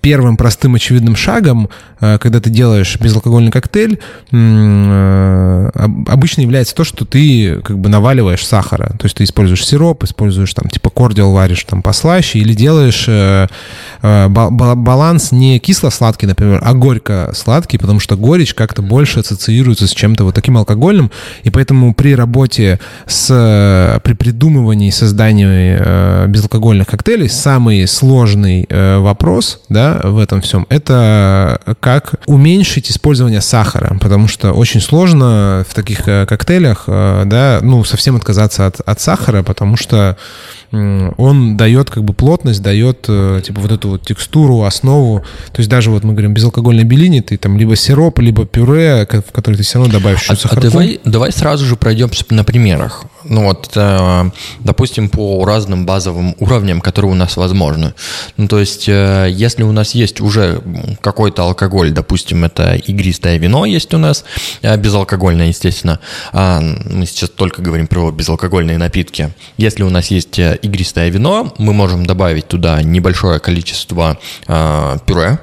первым 0.02 0.38
простым 0.38 0.76
очевидным 0.76 1.16
шагом, 1.16 1.70
э, 2.00 2.18
когда 2.20 2.40
ты 2.40 2.50
делаешь 2.50 2.98
безалкогольный 3.00 3.52
коктейль, 3.52 4.00
э, 4.32 5.70
обычно 6.08 6.42
является 6.42 6.76
то, 6.76 6.84
что 6.84 7.06
ты 7.06 7.62
как 7.62 7.78
бы 7.80 7.90
наваливаешь 7.90 8.46
сахара. 8.46 8.94
То 8.98 9.06
есть 9.06 9.18
ты 9.18 9.24
используешь 9.24 9.66
сироп, 9.66 10.04
используешь 10.04 10.54
там 10.54 10.70
типа 10.70 10.90
кордиал 10.90 11.34
варишь 11.34 11.64
там 11.66 11.82
послаще 11.82 12.40
или 12.40 12.54
делаешь 12.54 13.06
э, 13.08 13.48
баланс 14.02 15.32
не 15.32 15.60
кисло-сладкий, 15.60 16.28
например, 16.28 16.62
а 16.64 16.74
горько-сладкий, 16.74 17.78
потому 17.78 18.00
что 18.00 18.16
горечь 18.16 18.54
как-то 18.54 18.82
больше 18.82 19.20
ассоциируется 19.20 19.88
с 19.88 19.92
чем-то 19.92 20.24
вот 20.24 20.36
таким 20.36 20.58
алкогольным, 20.58 21.12
и 21.44 21.50
поэтому 21.50 21.94
при 21.94 22.16
работе 22.16 22.80
с, 23.06 24.00
при 24.04 24.14
придумывании 24.14 24.90
и 24.90 24.92
создании 24.92 26.28
безалкогольных 26.28 26.88
коктейлей 26.88 27.30
самый 27.30 27.88
сложный 27.88 28.68
вопрос, 28.70 29.62
да, 29.70 29.89
в 30.04 30.18
этом 30.18 30.42
всем, 30.42 30.66
это 30.70 31.60
как 31.80 32.16
уменьшить 32.26 32.92
использование 32.92 33.42
сахара, 33.42 33.98
потому 34.00 34.28
что 34.28 34.54
очень 34.54 34.82
сложно 34.82 35.66
в 35.68 35.74
таких 35.74 36.08
э, 36.08 36.26
коктейлях, 36.26 36.84
э, 36.88 37.24
да, 37.26 37.60
ну, 37.62 37.84
совсем 37.84 38.16
отказаться 38.16 38.66
от, 38.66 38.80
от 38.82 39.00
сахара, 39.00 39.44
потому 39.44 39.78
что 39.78 40.18
он 40.72 41.58
дает 41.58 41.90
как 41.90 42.04
бы 42.04 42.14
плотность, 42.14 42.62
дает 42.62 43.06
э, 43.08 43.42
типа 43.44 43.60
вот 43.62 43.72
эту 43.72 43.90
вот 43.90 44.06
текстуру, 44.06 44.64
основу. 44.64 45.24
То 45.52 45.62
есть 45.62 45.70
даже 45.70 45.90
вот 45.90 46.04
мы 46.04 46.14
говорим 46.14 46.34
безалкогольной 46.34 46.84
белини, 46.84 47.22
ты 47.22 47.38
там 47.38 47.58
либо 47.58 47.76
сироп, 47.76 48.20
либо 48.20 48.46
пюре, 48.46 49.08
в 49.10 49.32
который 49.32 49.56
ты 49.56 49.64
все 49.64 49.80
равно 49.80 49.94
добавишь 49.94 50.30
а, 50.30 50.36
А 50.44 50.56
давай, 50.58 51.00
давай 51.06 51.32
сразу 51.32 51.66
же 51.66 51.76
пройдемся 51.76 52.24
на 52.30 52.44
примерах. 52.44 53.06
Ну 53.24 53.46
вот, 53.46 53.72
э, 53.76 54.30
допустим, 54.60 55.10
по 55.10 55.46
разным 55.46 55.86
базовым 55.86 56.36
уровням, 56.40 56.82
которые 56.82 57.12
у 57.12 57.16
нас 57.16 57.38
возможны. 57.38 57.94
Ну 58.38 58.48
то 58.48 58.60
есть, 58.60 58.88
э, 58.88 59.28
если 59.30 59.64
у 59.64 59.72
нас 59.72 59.96
есть 59.96 60.22
уже 60.22 60.62
какой-то 61.02 61.44
алкоголь, 61.44 61.92
допустим, 61.92 62.46
это 62.46 62.76
игристое 62.76 63.38
вино 63.38 63.66
есть 63.66 63.94
у 63.94 63.98
нас, 63.98 64.24
безалкогольное, 64.62 65.48
естественно, 65.48 66.00
а 66.32 66.62
мы 66.62 67.06
сейчас 67.06 67.30
только 67.30 67.62
говорим 67.62 67.88
про 67.88 68.12
безалкогольные 68.12 68.78
напитки. 68.78 69.32
Если 69.58 69.84
у 69.84 69.90
нас 69.90 70.08
есть 70.08 70.40
игристое 70.40 71.10
вино, 71.10 71.54
мы 71.58 71.74
можем 71.74 72.06
добавить 72.06 72.48
туда 72.48 72.82
небольшое 72.82 73.40
количество 73.40 74.18
э, 74.48 74.98
пюре, 75.06 75.40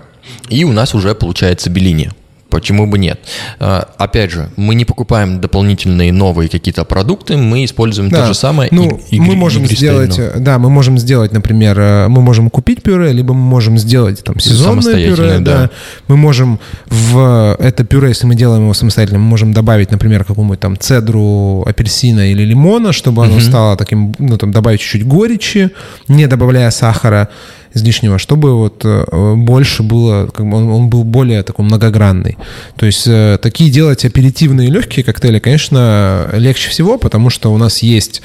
и 0.48 0.64
у 0.64 0.72
нас 0.72 0.94
уже 0.94 1.14
получается 1.14 1.70
белини. 1.70 2.10
Почему 2.50 2.86
бы 2.86 2.98
нет? 2.98 3.20
А, 3.58 3.88
опять 3.98 4.30
же, 4.30 4.50
мы 4.56 4.74
не 4.74 4.84
покупаем 4.84 5.40
дополнительные 5.40 6.12
новые 6.12 6.48
какие-то 6.48 6.84
продукты, 6.84 7.36
мы 7.36 7.64
используем 7.64 8.08
да. 8.08 8.22
то 8.22 8.26
же 8.28 8.34
самое. 8.34 8.68
Ну, 8.72 9.00
и, 9.10 9.20
мы 9.20 9.34
можем 9.34 9.66
сделать, 9.66 10.18
да, 10.36 10.58
мы 10.58 10.70
можем 10.70 10.98
сделать, 10.98 11.32
например, 11.32 11.78
э, 11.78 12.08
мы 12.08 12.22
можем 12.22 12.48
купить 12.48 12.82
пюре, 12.82 13.12
либо 13.12 13.34
мы 13.34 13.40
можем 13.40 13.78
сделать 13.78 14.22
там 14.22 14.38
сезонное 14.38 14.94
пюре, 14.94 15.38
да. 15.38 15.38
да. 15.38 15.70
Мы 16.06 16.16
можем 16.16 16.60
в 16.86 17.56
это 17.58 17.84
пюре, 17.84 18.08
если 18.08 18.26
мы 18.26 18.36
делаем 18.36 18.62
его 18.62 18.74
самостоятельно, 18.74 19.18
мы 19.18 19.26
можем 19.26 19.52
добавить, 19.52 19.90
например, 19.90 20.24
какую-нибудь 20.24 20.60
там 20.60 20.78
цедру 20.78 21.64
апельсина 21.66 22.30
или 22.30 22.44
лимона, 22.44 22.92
чтобы 22.92 23.24
оно 23.24 23.34
угу. 23.34 23.40
стало 23.40 23.76
таким, 23.76 24.14
ну 24.18 24.38
там 24.38 24.52
добавить 24.52 24.80
чуть-чуть 24.80 25.06
горечи, 25.06 25.70
не 26.08 26.26
добавляя 26.26 26.70
сахара 26.70 27.28
излишнего, 27.76 28.18
чтобы 28.18 28.56
вот 28.56 28.82
э, 28.84 29.34
больше 29.36 29.82
было, 29.82 30.26
как 30.26 30.48
бы 30.48 30.56
он, 30.56 30.68
он 30.68 30.88
был 30.88 31.04
более 31.04 31.42
такой 31.42 31.64
многогранный. 31.64 32.36
То 32.76 32.86
есть 32.86 33.06
э, 33.06 33.38
такие 33.40 33.70
делать 33.70 34.04
аперитивные 34.04 34.68
легкие 34.68 35.04
коктейли, 35.04 35.38
конечно, 35.38 36.30
легче 36.32 36.70
всего, 36.70 36.98
потому 36.98 37.30
что 37.30 37.52
у 37.52 37.58
нас 37.58 37.78
есть 37.82 38.22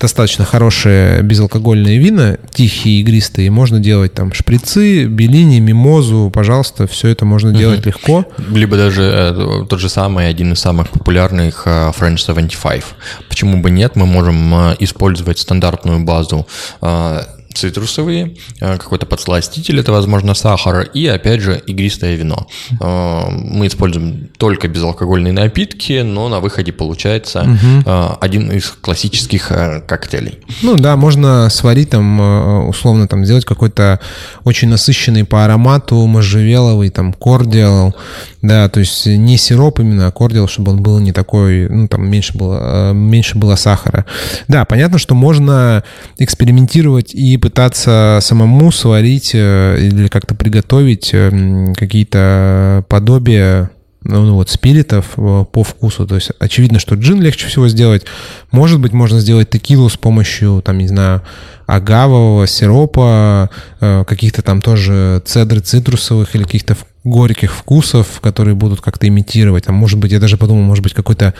достаточно 0.00 0.44
хорошие 0.44 1.22
безалкогольные 1.22 1.98
вина, 1.98 2.36
тихие, 2.52 3.00
игристые. 3.00 3.50
Можно 3.50 3.80
делать 3.80 4.12
там 4.12 4.32
шприцы, 4.32 5.04
белини, 5.06 5.60
мимозу, 5.60 6.30
пожалуйста, 6.34 6.86
все 6.86 7.08
это 7.08 7.24
можно 7.24 7.50
угу. 7.50 7.58
делать 7.58 7.86
легко. 7.86 8.24
Либо 8.50 8.76
даже 8.76 9.02
э, 9.02 9.66
тот 9.68 9.80
же 9.80 9.88
самый, 9.88 10.28
один 10.28 10.52
из 10.52 10.60
самых 10.60 10.90
популярных 10.90 11.62
э, 11.66 11.92
French 11.98 12.18
75. 12.18 12.84
Почему 13.28 13.62
бы 13.62 13.70
нет? 13.70 13.96
Мы 13.96 14.06
можем 14.06 14.54
э, 14.54 14.76
использовать 14.80 15.38
стандартную 15.38 16.04
базу 16.04 16.46
э, 16.82 17.20
цитрусовые, 17.54 18.36
э, 18.60 18.76
какой-то 18.78 19.06
подсластитель, 19.06 19.80
это, 19.80 19.92
возможно, 19.92 20.34
сахар, 20.34 20.82
и, 20.82 21.06
опять 21.06 21.40
же, 21.40 21.62
игристое 21.66 22.16
вино. 22.16 22.46
Э, 22.80 23.30
мы 23.30 23.66
используем 23.66 24.28
только 24.38 24.68
безалкогольные 24.68 25.32
напитки, 25.32 26.02
но 26.02 26.28
на 26.28 26.40
выходе 26.40 26.72
получается 26.72 27.42
угу. 27.42 27.90
один 28.20 28.50
из 28.50 28.70
классических 28.80 29.50
коктейлей. 29.86 30.38
Ну 30.62 30.76
да, 30.76 30.96
можно 30.96 31.48
сварить 31.50 31.90
там, 31.90 32.68
условно, 32.68 33.08
там, 33.08 33.24
сделать 33.24 33.44
какой-то 33.44 34.00
очень 34.44 34.68
насыщенный 34.68 35.24
по 35.24 35.44
аромату 35.44 36.06
можжевеловый, 36.06 36.90
там, 36.90 37.12
кордиал, 37.12 37.94
да, 38.42 38.68
то 38.68 38.80
есть 38.80 39.06
не 39.06 39.36
сироп 39.36 39.80
именно, 39.80 40.06
а 40.08 40.10
кордиал, 40.10 40.48
чтобы 40.48 40.72
он 40.72 40.82
был 40.82 40.98
не 40.98 41.12
такой, 41.12 41.68
ну, 41.68 41.88
там, 41.88 42.08
меньше 42.08 42.36
было, 42.36 42.92
меньше 42.92 43.38
было 43.38 43.56
сахара. 43.56 44.04
Да, 44.48 44.64
понятно, 44.64 44.98
что 44.98 45.14
можно 45.14 45.82
экспериментировать 46.18 47.14
и 47.14 47.36
пытаться 47.44 48.20
самому 48.22 48.72
сварить 48.72 49.32
э, 49.34 49.76
или 49.78 50.08
как-то 50.08 50.34
приготовить 50.34 51.10
э, 51.12 51.74
какие-то 51.76 52.86
подобия 52.88 53.70
ну, 54.02 54.22
ну, 54.22 54.36
вот 54.36 54.48
спиритов 54.48 55.12
э, 55.18 55.44
по 55.52 55.62
вкусу. 55.62 56.06
То 56.06 56.14
есть 56.14 56.30
очевидно, 56.38 56.78
что 56.78 56.94
джин 56.94 57.20
легче 57.20 57.46
всего 57.48 57.68
сделать. 57.68 58.06
Может 58.50 58.80
быть, 58.80 58.94
можно 58.94 59.20
сделать 59.20 59.50
текилу 59.50 59.90
с 59.90 59.98
помощью, 59.98 60.62
там, 60.64 60.78
не 60.78 60.88
знаю, 60.88 61.20
агавового 61.66 62.46
сиропа, 62.46 63.50
каких-то 63.78 64.40
там 64.40 64.62
тоже 64.62 65.22
цедры 65.26 65.60
цитрусовых 65.60 66.34
или 66.34 66.44
каких-то 66.44 66.78
горьких 67.04 67.52
вкусов, 67.52 68.20
которые 68.22 68.54
будут 68.54 68.80
как-то 68.80 69.06
имитировать. 69.06 69.64
А 69.66 69.72
может 69.72 69.98
быть, 69.98 70.12
я 70.12 70.18
даже 70.18 70.38
подумал, 70.38 70.62
может 70.62 70.82
быть, 70.82 70.94
какой-то 70.94 71.34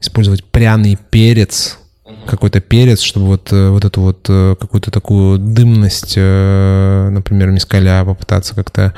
использовать 0.00 0.42
пряный 0.42 0.98
перец, 1.10 1.78
какой-то 2.26 2.60
перец, 2.60 3.00
чтобы 3.00 3.26
вот, 3.26 3.52
э, 3.52 3.68
вот 3.68 3.84
эту 3.84 4.00
вот 4.00 4.26
э, 4.28 4.56
какую-то 4.58 4.90
такую 4.90 5.38
дымность, 5.38 6.14
э, 6.16 7.08
например, 7.10 7.50
мискаля 7.50 8.04
попытаться 8.04 8.54
как-то 8.54 8.92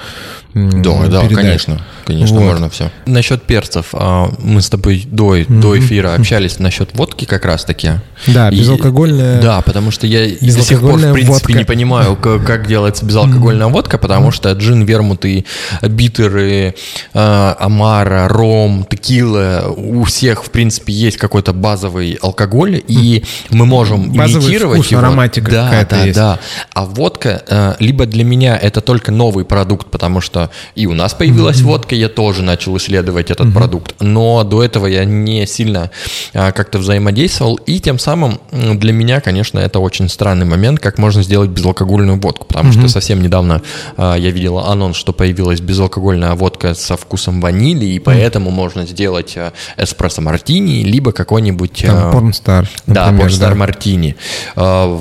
Да, 0.54 1.06
да, 1.06 1.28
конечно, 1.28 1.80
конечно, 2.04 2.38
вот. 2.38 2.46
можно 2.46 2.70
все. 2.70 2.90
Насчет 3.06 3.42
перцев, 3.42 3.88
а, 3.92 4.30
мы 4.38 4.62
с 4.62 4.68
тобой 4.68 5.06
до, 5.06 5.36
mm-hmm. 5.36 5.60
до 5.60 5.78
эфира 5.78 6.14
общались 6.14 6.58
насчет 6.58 6.96
водки 6.96 7.24
как 7.24 7.44
раз-таки. 7.44 7.92
Да, 8.26 8.50
безалкогольная. 8.50 9.38
И, 9.38 9.42
да, 9.42 9.60
потому 9.60 9.90
что 9.90 10.06
я 10.06 10.26
до 10.28 10.62
сих 10.62 10.80
пор, 10.80 10.98
в 10.98 11.12
принципе, 11.12 11.32
водка. 11.32 11.52
не 11.52 11.64
понимаю, 11.64 12.16
как, 12.16 12.44
как 12.44 12.66
делается 12.66 13.04
безалкогольная 13.04 13.66
mm-hmm. 13.66 13.72
водка, 13.72 13.98
потому 13.98 14.30
что 14.30 14.52
джин, 14.52 14.84
вермут 14.84 15.24
и 15.24 15.44
битеры, 15.82 16.74
амара, 17.12 18.28
ром, 18.28 18.86
текила, 18.88 19.64
у 19.76 20.04
всех, 20.04 20.44
в 20.44 20.50
принципе, 20.50 20.92
есть 20.92 21.16
какой-то 21.16 21.52
базовый 21.52 22.18
алкоголь, 22.22 22.82
и 22.86 23.15
мы 23.50 23.66
можем 23.66 24.12
Базовый 24.12 24.46
имитировать 24.46 24.80
вкус, 24.80 24.90
его. 24.90 25.00
ароматика 25.00 25.50
да, 25.50 25.64
какая-то 25.64 25.96
да, 25.96 26.04
есть. 26.04 26.16
Да, 26.18 26.38
А 26.72 26.84
водка, 27.16 27.42
э, 27.48 27.74
либо 27.78 28.06
для 28.06 28.24
меня 28.24 28.56
это 28.56 28.80
только 28.80 29.10
новый 29.10 29.44
продукт, 29.44 29.88
потому 29.90 30.20
что 30.20 30.50
и 30.74 30.86
у 30.86 30.94
нас 30.94 31.14
появилась 31.14 31.58
mm-hmm. 31.58 31.64
водка, 31.64 31.94
я 31.94 32.08
тоже 32.08 32.42
начал 32.42 32.76
исследовать 32.76 33.30
этот 33.30 33.46
mm-hmm. 33.46 33.52
продукт, 33.52 33.94
но 34.00 34.44
до 34.44 34.62
этого 34.62 34.86
я 34.86 35.04
не 35.04 35.46
сильно 35.46 35.90
э, 36.34 36.52
как-то 36.52 36.78
взаимодействовал, 36.78 37.56
и 37.56 37.80
тем 37.80 37.98
самым 37.98 38.40
для 38.50 38.92
меня, 38.92 39.20
конечно, 39.20 39.58
это 39.58 39.78
очень 39.78 40.08
странный 40.08 40.46
момент, 40.46 40.80
как 40.80 40.98
можно 40.98 41.22
сделать 41.22 41.50
безалкогольную 41.50 42.20
водку, 42.20 42.46
потому 42.46 42.70
mm-hmm. 42.70 42.80
что 42.80 42.88
совсем 42.88 43.22
недавно 43.22 43.62
э, 43.96 44.14
я 44.18 44.30
видел 44.30 44.58
анонс, 44.58 44.96
что 44.96 45.12
появилась 45.12 45.60
безалкогольная 45.60 46.34
водка 46.34 46.74
со 46.74 46.96
вкусом 46.96 47.40
ванили, 47.40 47.86
и 47.86 47.98
поэтому 47.98 48.50
mm-hmm. 48.50 48.54
можно 48.54 48.86
сделать 48.86 49.38
эспрессо 49.78 50.20
мартини, 50.20 50.82
либо 50.82 51.12
какой-нибудь... 51.12 51.84
Там, 51.86 52.12
порнстар. 52.12 52.68
Да, 52.86 53.10
например, 53.10 53.38
да. 53.38 53.54
Мартини. 53.54 54.16
А, 54.54 55.00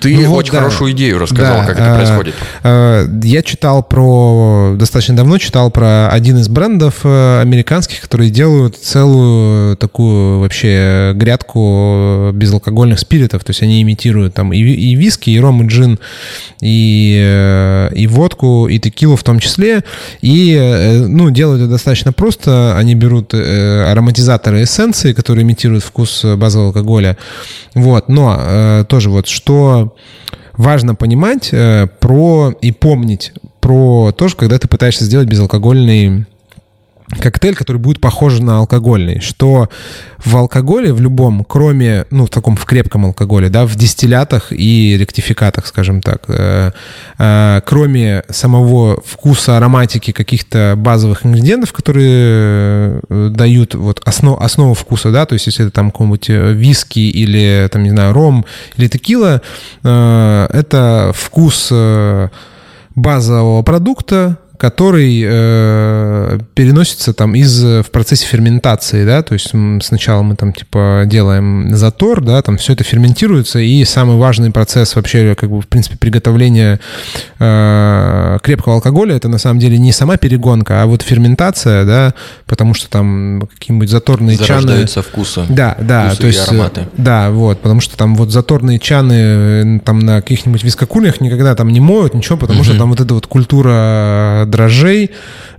ты 0.00 0.16
ну, 0.16 0.34
очень 0.34 0.52
да. 0.52 0.58
хорошую 0.58 0.92
идею 0.92 1.18
рассказал, 1.18 1.49
да. 1.56 1.66
как 1.66 1.78
это 1.78 1.92
а, 1.92 1.96
происходит. 1.96 2.34
А, 2.62 3.06
я 3.22 3.42
читал 3.42 3.82
про, 3.82 4.74
достаточно 4.76 5.16
давно 5.16 5.38
читал 5.38 5.70
про 5.70 6.08
один 6.08 6.38
из 6.38 6.48
брендов 6.48 7.00
э, 7.04 7.40
американских, 7.40 8.00
которые 8.00 8.30
делают 8.30 8.76
целую 8.76 9.76
такую 9.76 10.40
вообще 10.40 11.12
грядку 11.14 12.30
безалкогольных 12.32 12.98
спиритов. 12.98 13.44
То 13.44 13.50
есть 13.50 13.62
они 13.62 13.82
имитируют 13.82 14.34
там 14.34 14.52
и, 14.52 14.58
и 14.58 14.94
виски, 14.94 15.30
и 15.30 15.38
ром, 15.38 15.64
и 15.64 15.66
джин, 15.66 15.98
и, 16.60 17.20
э, 17.22 17.90
и 17.94 18.06
водку, 18.06 18.68
и 18.68 18.78
текилу 18.78 19.16
в 19.16 19.22
том 19.22 19.38
числе. 19.40 19.84
И, 20.20 20.54
э, 20.58 21.06
ну, 21.06 21.30
делают 21.30 21.62
это 21.62 21.70
достаточно 21.70 22.12
просто. 22.12 22.76
Они 22.76 22.94
берут 22.94 23.34
ароматизаторы 23.34 24.62
эссенции, 24.62 25.12
которые 25.12 25.44
имитируют 25.44 25.84
вкус 25.84 26.24
базового 26.24 26.68
алкоголя, 26.68 27.16
вот, 27.74 28.08
но 28.08 28.36
э, 28.38 28.84
тоже 28.88 29.10
вот 29.10 29.26
что 29.26 29.94
важно 30.56 30.94
понимать 30.94 31.50
э, 31.52 31.86
про 31.98 32.52
и 32.60 32.72
помнить 32.72 33.32
про 33.60 34.12
то, 34.12 34.28
что 34.28 34.38
когда 34.38 34.58
ты 34.58 34.68
пытаешься 34.68 35.04
сделать 35.04 35.28
безалкогольный 35.28 36.26
коктейль, 37.18 37.56
который 37.56 37.78
будет 37.78 38.00
похож 38.00 38.38
на 38.40 38.58
алкогольный, 38.58 39.20
что 39.20 39.68
в 40.24 40.36
алкоголе, 40.36 40.92
в 40.92 41.00
любом, 41.00 41.44
кроме, 41.44 42.04
ну, 42.10 42.26
в 42.26 42.30
таком, 42.30 42.56
в 42.56 42.64
крепком 42.64 43.06
алкоголе, 43.06 43.48
да, 43.48 43.66
в 43.66 43.74
дистиллятах 43.74 44.52
и 44.52 44.96
ректификатах, 44.98 45.66
скажем 45.66 46.02
так, 46.02 46.24
э, 46.28 46.72
э, 47.18 47.60
кроме 47.66 48.22
самого 48.28 49.00
вкуса, 49.04 49.56
ароматики 49.56 50.12
каких-то 50.12 50.74
базовых 50.76 51.26
ингредиентов, 51.26 51.72
которые 51.72 53.00
э, 53.08 53.28
дают 53.30 53.74
вот 53.74 54.00
основ, 54.04 54.40
основу 54.40 54.74
вкуса, 54.74 55.10
да, 55.10 55.26
то 55.26 55.32
есть 55.34 55.46
если 55.46 55.64
это 55.66 55.74
там 55.74 55.90
какой-нибудь 55.90 56.30
э, 56.30 56.52
виски 56.52 57.00
или, 57.00 57.68
там, 57.72 57.82
не 57.82 57.90
знаю, 57.90 58.12
ром 58.12 58.44
или 58.76 58.88
текила, 58.88 59.42
э, 59.82 60.46
это 60.52 61.12
вкус 61.14 61.68
э, 61.72 62.28
базового 62.94 63.62
продукта, 63.62 64.38
который 64.60 65.24
э, 65.26 66.38
переносится 66.52 67.14
там 67.14 67.34
из 67.34 67.64
в 67.64 67.86
процессе 67.90 68.26
ферментации, 68.26 69.06
да, 69.06 69.22
то 69.22 69.32
есть 69.32 69.52
сначала 69.82 70.20
мы 70.20 70.36
там 70.36 70.52
типа 70.52 71.04
делаем 71.06 71.74
затор, 71.74 72.22
да, 72.22 72.42
там 72.42 72.58
все 72.58 72.74
это 72.74 72.84
ферментируется, 72.84 73.58
и 73.58 73.82
самый 73.86 74.18
важный 74.18 74.50
процесс 74.50 74.94
вообще, 74.96 75.34
как 75.34 75.48
бы, 75.48 75.62
в 75.62 75.66
принципе, 75.66 75.96
приготовления 75.96 76.78
э, 77.38 78.38
крепкого 78.42 78.74
алкоголя, 78.74 79.16
это 79.16 79.28
на 79.28 79.38
самом 79.38 79.60
деле 79.60 79.78
не 79.78 79.92
сама 79.92 80.18
перегонка, 80.18 80.82
а 80.82 80.86
вот 80.86 81.00
ферментация, 81.00 81.86
да, 81.86 82.14
потому 82.44 82.74
что 82.74 82.90
там 82.90 83.48
какие-нибудь 83.54 83.88
заторные 83.88 84.36
чаны... 84.36 84.86
вкусы. 85.00 85.46
Да, 85.48 85.74
да, 85.80 86.08
вкусы 86.08 86.20
то 86.20 86.26
есть... 86.26 86.48
ароматы. 86.48 86.86
Да, 86.98 87.30
вот, 87.30 87.62
потому 87.62 87.80
что 87.80 87.96
там 87.96 88.14
вот 88.14 88.30
заторные 88.30 88.78
чаны 88.78 89.14
э, 89.14 89.78
там 89.86 90.00
на 90.00 90.20
каких-нибудь 90.20 90.62
вискокульнях 90.64 91.22
никогда 91.22 91.54
там 91.54 91.70
не 91.70 91.80
моют, 91.80 92.12
ничего, 92.12 92.36
потому 92.36 92.60
mm-hmm. 92.60 92.64
что 92.64 92.76
там 92.76 92.90
вот 92.90 93.00
эта 93.00 93.14
вот 93.14 93.26
культура 93.26 94.44
дрожжей. 94.50 95.10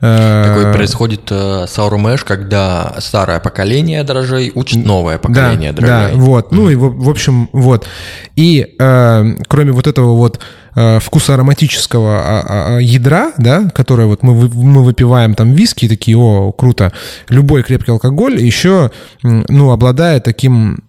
Э, 0.02 0.44
Такой 0.48 0.74
происходит 0.74 1.32
э, 1.32 1.66
саурмеш, 1.68 2.24
когда 2.24 2.96
старое 3.00 3.40
поколение 3.40 4.04
дрожжей 4.04 4.52
учит 4.54 4.86
новое 4.86 5.18
поколение 5.18 5.72
да, 5.72 5.82
дрожжей. 5.82 6.16
Да, 6.18 6.22
вот. 6.22 6.52
Mm. 6.52 6.56
Ну 6.56 6.70
и 6.70 6.76
в, 6.76 7.04
в 7.04 7.10
общем, 7.10 7.50
вот. 7.54 7.88
И 8.36 8.76
э, 8.80 9.34
кроме 9.48 9.72
вот 9.72 9.88
этого 9.88 10.16
вот 10.16 10.40
э, 10.76 11.00
вкуса 11.00 11.34
ароматического 11.36 12.20
а, 12.20 12.42
а, 12.42 12.76
а, 12.76 12.80
ядра, 12.80 13.32
да, 13.38 13.70
которое 13.74 14.08
вот 14.08 14.24
мы, 14.24 14.34
мы 14.34 14.84
выпиваем 14.84 15.36
там 15.36 15.54
виски, 15.54 15.88
такие, 15.88 16.18
о, 16.18 16.52
круто, 16.52 16.92
любой 17.30 17.64
крепкий 17.64 17.92
алкоголь 17.92 18.40
еще, 18.40 18.92
ну, 19.24 19.72
обладает 19.72 20.24
таким 20.24 20.80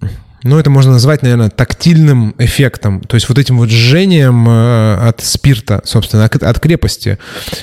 ну, 0.44 0.58
это 0.58 0.70
можно 0.70 0.92
назвать, 0.92 1.22
наверное, 1.22 1.50
тактильным 1.50 2.34
эффектом. 2.38 3.00
То 3.00 3.14
есть 3.14 3.28
вот 3.28 3.38
этим 3.38 3.58
вот 3.58 3.70
жжением 3.70 4.48
э, 4.48 5.08
от 5.08 5.20
спирта, 5.20 5.82
собственно, 5.84 6.24
от 6.24 6.60
крепости. 6.60 7.18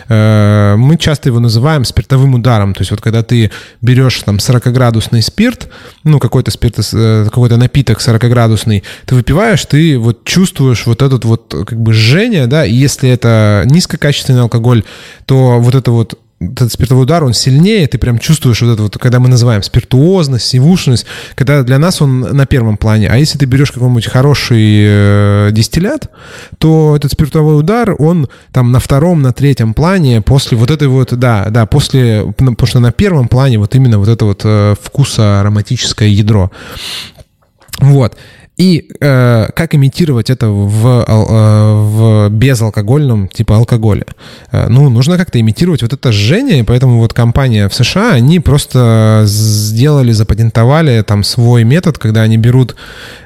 Э, 0.08 0.76
мы 0.78 0.98
часто 0.98 1.30
его 1.30 1.40
называем 1.40 1.84
спиртовым 1.84 2.36
ударом. 2.36 2.74
То 2.74 2.82
есть 2.82 2.92
вот 2.92 3.02
когда 3.02 3.24
ты 3.24 3.52
берешь 3.82 4.22
там 4.24 4.38
40-градусный 4.38 5.22
спирт, 5.22 5.70
ну, 6.04 6.20
какой-то 6.20 6.52
спирт, 6.52 6.80
э, 6.94 7.26
какой-то 7.26 7.58
напиток 7.58 8.00
40-градусный, 8.00 8.84
ты 9.06 9.16
выпиваешь, 9.16 9.66
ты 9.66 9.98
вот 9.98 10.24
чувствуешь 10.24 10.86
вот 10.86 11.02
этот 11.02 11.26
вот 11.26 11.54
как 11.68 11.80
бы 11.80 11.94
жжение, 11.94 12.48
да, 12.48 12.66
и 12.66 12.74
если 12.74 13.10
это 13.10 13.64
низкокачественный 13.66 14.42
алкоголь, 14.42 14.84
то 15.26 15.60
вот 15.60 15.76
это 15.76 15.92
вот 15.92 16.18
этот 16.40 16.72
спиртовой 16.72 17.04
удар, 17.04 17.24
он 17.24 17.34
сильнее, 17.34 17.88
ты 17.88 17.98
прям 17.98 18.18
чувствуешь 18.18 18.62
вот 18.62 18.74
это 18.74 18.84
вот, 18.84 18.98
когда 18.98 19.20
мы 19.20 19.28
называем 19.28 19.62
спиртуозность, 19.62 20.46
сивушность, 20.46 21.06
когда 21.36 21.64
для 21.64 21.78
нас 21.80 22.02
он 22.02 22.22
на 22.22 22.46
первом 22.46 22.78
плане. 22.78 23.10
А 23.10 23.18
если 23.18 23.38
ты 23.38 23.46
берешь 23.46 23.72
какой-нибудь 23.72 24.08
хороший 24.08 24.84
э, 24.86 25.50
дистиллят, 25.52 26.10
то 26.58 26.96
этот 26.96 27.12
спиртовой 27.12 27.60
удар, 27.60 27.94
он 28.00 28.30
там 28.54 28.72
на 28.72 28.80
втором, 28.80 29.22
на 29.22 29.34
третьем 29.34 29.74
плане 29.74 30.22
после 30.22 30.58
вот 30.58 30.72
этой 30.72 30.88
вот, 30.88 31.14
да, 31.18 31.48
да, 31.50 31.66
после, 31.66 32.34
потому 32.38 32.68
что 32.68 32.80
на 32.80 32.92
первом 32.92 33.28
плане 33.28 33.60
вот 33.60 33.76
именно 33.76 34.00
вот 34.00 34.08
это 34.08 34.24
вот 34.26 34.42
э, 34.46 34.76
вкуса 34.82 35.42
ароматическое 35.42 36.08
ядро. 36.08 36.52
Вот. 37.80 38.18
И 38.60 38.92
э, 39.00 39.48
как 39.56 39.74
имитировать 39.74 40.30
это 40.30 40.50
в, 40.50 41.06
э, 41.08 41.74
в 42.28 42.30
безалкогольном 42.30 43.30
типа 43.30 43.56
алкоголе? 43.56 44.06
Э, 44.52 44.68
ну, 44.68 44.90
нужно 44.90 45.18
как-то 45.18 45.40
имитировать 45.40 45.82
вот 45.82 45.94
это 45.94 46.12
жжение, 46.12 46.66
поэтому 46.66 47.00
вот 47.00 47.14
компания 47.14 47.70
в 47.70 47.74
США, 47.74 48.12
они 48.12 48.42
просто 48.42 49.24
сделали, 49.26 50.12
запатентовали 50.12 51.02
там 51.04 51.24
свой 51.24 51.64
метод, 51.64 51.98
когда 51.98 52.24
они 52.24 52.36
берут 52.36 52.76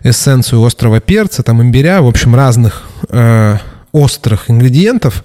эссенцию 0.04 0.64
острого 0.64 1.00
перца, 1.00 1.42
там 1.42 1.64
имбиря, 1.64 2.04
в 2.04 2.08
общем, 2.08 2.36
разных 2.36 2.84
э, 3.10 3.58
острых 3.94 4.50
ингредиентов 4.50 5.24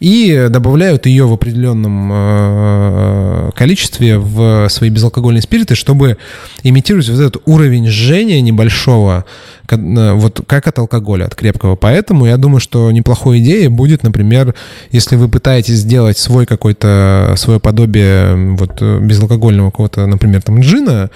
и 0.00 0.48
добавляют 0.50 1.06
ее 1.06 1.26
в 1.26 1.32
определенном 1.32 2.10
э, 2.12 3.50
количестве 3.54 4.18
в 4.18 4.68
свои 4.68 4.90
безалкогольные 4.90 5.40
спириты, 5.40 5.76
чтобы 5.76 6.18
имитировать 6.64 7.08
вот 7.08 7.20
этот 7.20 7.42
уровень 7.46 7.86
жжения 7.86 8.40
небольшого, 8.40 9.24
э, 9.70 10.12
вот 10.14 10.40
как 10.48 10.66
от 10.66 10.80
алкоголя, 10.80 11.26
от 11.26 11.36
крепкого. 11.36 11.76
Поэтому 11.76 12.26
я 12.26 12.36
думаю, 12.36 12.58
что 12.58 12.90
неплохой 12.90 13.38
идеей 13.38 13.68
будет, 13.68 14.02
например, 14.02 14.52
если 14.90 15.14
вы 15.14 15.28
пытаетесь 15.28 15.76
сделать 15.76 16.18
свой 16.18 16.44
какой-то, 16.44 17.34
свое 17.36 17.60
подобие 17.60 18.34
вот 18.56 18.82
безалкогольного 18.82 19.70
какого-то, 19.70 20.06
например, 20.06 20.42
там 20.42 20.58
джина, 20.60 21.10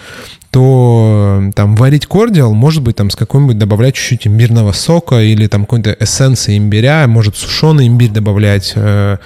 то 0.52 1.42
там 1.54 1.76
варить 1.76 2.04
кордиал, 2.06 2.52
может 2.52 2.82
быть, 2.82 2.96
там 2.96 3.08
с 3.08 3.16
какой-нибудь 3.16 3.56
добавлять 3.56 3.94
чуть-чуть 3.94 4.26
имбирного 4.26 4.72
сока 4.72 5.22
или 5.22 5.46
там 5.46 5.62
какой-то 5.62 5.96
эссенции 5.98 6.58
имбиря, 6.58 7.06
может 7.06 7.36
сушеный 7.36 7.86
имбирь 7.86 8.10
добавлять, 8.10 8.74
э, 8.76 9.16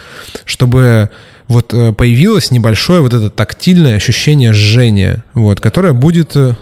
чтобы 0.44 1.10
вот 1.48 1.74
э, 1.74 1.92
появилось 1.92 2.52
небольшое 2.52 3.00
вот 3.00 3.12
это 3.12 3.28
тактильное 3.28 3.96
ощущение 3.96 4.52
жжения, 4.52 5.24
вот, 5.34 5.58
которое 5.60 5.94
будет 5.94 6.36
э, 6.36 6.54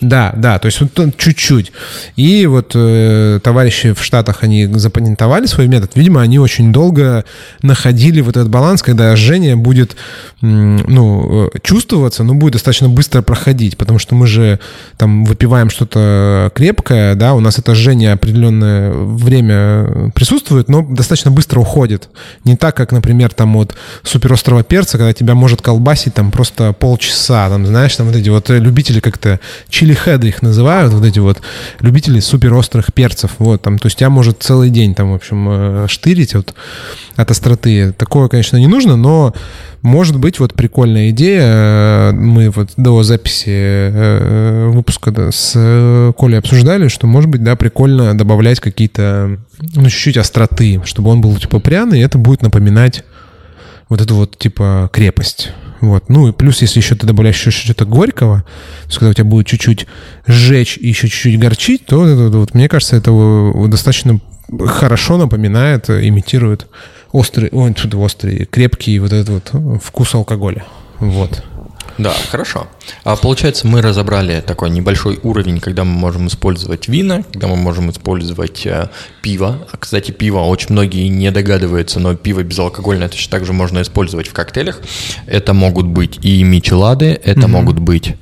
да, 0.00 0.32
да, 0.36 0.58
то 0.58 0.66
есть 0.66 0.80
вот 0.80 1.16
чуть-чуть. 1.16 1.72
И 2.16 2.46
вот 2.46 2.72
э, 2.74 3.40
товарищи 3.42 3.92
в 3.92 4.02
Штатах, 4.02 4.38
они 4.42 4.66
запатентовали 4.66 5.46
свой 5.46 5.68
метод. 5.68 5.92
Видимо, 5.94 6.20
они 6.20 6.38
очень 6.38 6.72
долго 6.72 7.24
находили 7.62 8.20
вот 8.20 8.36
этот 8.36 8.50
баланс, 8.50 8.82
когда 8.82 9.16
жжение 9.16 9.56
будет, 9.56 9.96
ну, 10.40 11.46
э, 11.46 11.58
чувствоваться, 11.62 12.24
но 12.24 12.34
будет 12.34 12.54
достаточно 12.54 12.88
быстро 12.88 13.22
проходить, 13.22 13.76
потому 13.76 13.98
что 13.98 14.14
мы 14.14 14.26
же 14.26 14.60
там 14.98 15.24
выпиваем 15.24 15.70
что-то 15.70 16.50
крепкое, 16.54 17.14
да, 17.14 17.34
у 17.34 17.40
нас 17.40 17.58
это 17.58 17.74
жжение 17.74 18.12
определенное 18.12 18.92
время 18.92 20.10
присутствует, 20.14 20.68
но 20.68 20.82
достаточно 20.82 21.30
быстро 21.30 21.60
уходит. 21.60 22.08
Не 22.44 22.56
так, 22.56 22.76
как, 22.76 22.92
например, 22.92 23.32
там 23.32 23.54
вот 23.54 23.74
суперострого 24.02 24.62
перца, 24.62 24.98
когда 24.98 25.12
тебя 25.12 25.34
может 25.34 25.62
колбасить 25.62 26.14
там 26.14 26.30
просто 26.30 26.72
полчаса, 26.72 27.48
там, 27.48 27.66
знаешь, 27.66 27.96
там 27.96 28.06
вот 28.06 28.16
эти 28.16 28.28
вот 28.28 28.50
любители 28.50 29.00
как-то 29.00 29.40
чили 29.68 29.85
чили-хеды 29.86 30.28
их 30.28 30.42
называют, 30.42 30.92
вот 30.92 31.04
эти 31.04 31.18
вот 31.18 31.40
любители 31.80 32.20
суперострых 32.20 32.92
перцев. 32.92 33.32
Вот, 33.38 33.62
там, 33.62 33.78
то 33.78 33.86
есть 33.86 33.98
тебя 33.98 34.10
может 34.10 34.42
целый 34.42 34.70
день 34.70 34.94
там, 34.94 35.12
в 35.12 35.14
общем, 35.14 35.46
э, 35.48 35.86
штырить 35.88 36.34
вот 36.34 36.54
от 37.14 37.30
остроты. 37.30 37.92
Такое, 37.92 38.28
конечно, 38.28 38.56
не 38.56 38.66
нужно, 38.66 38.96
но 38.96 39.32
может 39.82 40.18
быть 40.18 40.40
вот 40.40 40.54
прикольная 40.54 41.10
идея. 41.10 42.12
Мы 42.12 42.50
вот 42.50 42.70
до 42.76 43.02
записи 43.02 43.46
э, 43.48 44.70
выпуска 44.72 45.12
да, 45.12 45.30
с 45.30 46.12
Колей 46.18 46.38
обсуждали, 46.38 46.88
что, 46.88 47.06
может 47.06 47.30
быть, 47.30 47.44
да, 47.44 47.54
прикольно 47.54 48.16
добавлять 48.16 48.60
какие-то, 48.60 49.38
ну, 49.74 49.88
чуть-чуть 49.88 50.16
остроты, 50.16 50.82
чтобы 50.84 51.10
он 51.10 51.20
был, 51.20 51.36
типа, 51.36 51.60
пряный, 51.60 52.00
и 52.00 52.02
это 52.02 52.18
будет 52.18 52.42
напоминать 52.42 53.04
вот 53.88 54.00
эту 54.00 54.14
вот, 54.14 54.38
типа, 54.38 54.90
крепость. 54.92 55.50
Вот. 55.80 56.08
Ну 56.08 56.28
и 56.28 56.32
плюс, 56.32 56.62
если 56.62 56.80
еще 56.80 56.94
ты 56.94 57.06
добавляешь 57.06 57.36
еще 57.36 57.50
что-то 57.50 57.84
горького, 57.84 58.40
то 58.40 58.86
есть 58.86 58.98
когда 58.98 59.10
у 59.10 59.14
тебя 59.14 59.24
будет 59.24 59.46
чуть-чуть 59.46 59.86
сжечь 60.26 60.78
и 60.78 60.88
еще 60.88 61.08
чуть-чуть 61.08 61.38
горчить, 61.38 61.86
то 61.86 62.06
это, 62.06 62.38
вот, 62.38 62.54
мне 62.54 62.68
кажется, 62.68 62.96
это 62.96 63.12
достаточно 63.68 64.18
хорошо 64.66 65.18
напоминает, 65.18 65.90
имитирует 65.90 66.66
острый, 67.12 67.50
ой, 67.52 67.74
тут 67.74 67.94
острый, 67.94 68.46
крепкий 68.46 68.98
вот 68.98 69.12
этот 69.12 69.52
вот 69.52 69.82
вкус 69.82 70.14
алкоголя. 70.14 70.64
Вот. 70.98 71.44
Да, 71.98 72.12
хорошо. 72.30 72.66
А 73.04 73.16
получается, 73.16 73.66
мы 73.66 73.80
разобрали 73.82 74.42
такой 74.46 74.70
небольшой 74.70 75.18
уровень, 75.22 75.60
когда 75.60 75.84
мы 75.84 75.92
можем 75.92 76.26
использовать 76.28 76.88
вина, 76.88 77.22
когда 77.32 77.46
мы 77.46 77.56
можем 77.56 77.90
использовать 77.90 78.66
э, 78.66 78.90
пиво. 79.22 79.66
А, 79.72 79.76
кстати, 79.76 80.10
пиво 80.10 80.40
очень 80.40 80.68
многие 80.70 81.08
не 81.08 81.30
догадываются, 81.30 81.98
но 82.00 82.14
пиво 82.14 82.42
безалкогольное 82.42 83.08
точно 83.08 83.30
так 83.30 83.46
же 83.46 83.52
можно 83.52 83.80
использовать 83.82 84.28
в 84.28 84.32
коктейлях. 84.32 84.80
Это 85.26 85.54
могут 85.54 85.86
быть 85.86 86.18
и 86.22 86.42
мичелады, 86.42 87.18
это 87.24 87.40
угу. 87.40 87.48
могут 87.48 87.78
быть... 87.78 88.14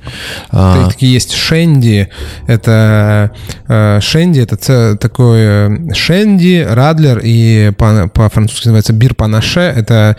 Э, 0.51 0.89
есть 0.99 1.33
шенди. 1.33 2.09
Это 2.47 3.31
э, 3.67 3.99
шенди, 4.01 4.39
это 4.39 4.97
такой 4.97 5.93
шенди, 5.93 6.65
радлер 6.67 7.19
и 7.23 7.71
по-французски 7.77 8.67
называется 8.67 8.93
бир 8.93 9.15
панаше. 9.15 9.61
Это 9.61 10.17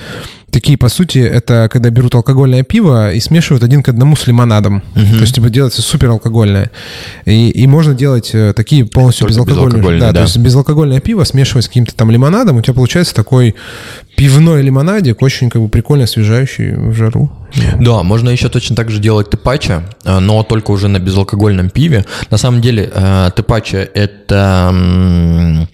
такие, 0.57 0.79
по 0.79 0.89
сути, 0.89 1.19
это 1.19 1.69
когда 1.71 1.91
берут 1.91 2.15
алкогольное 2.15 2.63
пиво 2.63 3.13
и 3.13 3.21
смешивают 3.21 3.63
один 3.63 3.83
к 3.83 3.91
одному 3.91 4.17
с 4.17 4.27
лимонадом. 4.27 4.83
Угу. 4.95 5.17
То 5.17 5.21
есть, 5.21 5.35
типа, 5.35 5.51
делается 5.51 5.83
супер 5.83 6.09
алкогольное. 6.09 6.71
И, 7.27 7.51
и 7.51 7.67
можно 7.67 7.95
делать 7.95 8.31
э, 8.33 8.55
такие 8.57 8.87
полностью 8.87 9.29
безалкогольные. 9.29 9.67
безалкогольные. 9.67 10.01
Да, 10.01 10.13
да, 10.13 10.21
то 10.21 10.23
есть 10.23 10.39
безалкогольное 10.39 11.01
пиво 11.01 11.25
смешивать 11.25 11.67
с 11.67 11.69
каким-то 11.69 11.95
там 11.95 12.11
лимонадом, 12.11 12.57
у 12.57 12.63
тебя 12.63 12.73
получается 12.73 13.15
такой 13.15 13.55
пивной 14.17 14.63
лимонадик, 14.63 15.21
очень 15.21 15.51
как 15.51 15.61
бы 15.61 15.69
прикольно 15.69 16.05
освежающий 16.05 16.75
в 16.75 16.95
жару. 16.95 17.31
Да, 17.81 18.03
можно 18.03 18.31
еще 18.31 18.49
точно 18.49 18.77
так 18.77 18.91
же 18.91 18.99
делать 18.99 19.31
тепача, 19.31 19.85
э, 20.05 20.19
но 20.19 20.43
только 20.43 20.71
уже 20.71 20.89
на 20.89 20.99
безалкогольном 20.99 21.71
пиве. 21.71 22.05
На 22.31 22.37
самом 22.37 22.61
деле 22.61 22.91
э, 22.93 23.31
тепача– 23.37 23.89
это 23.95 25.67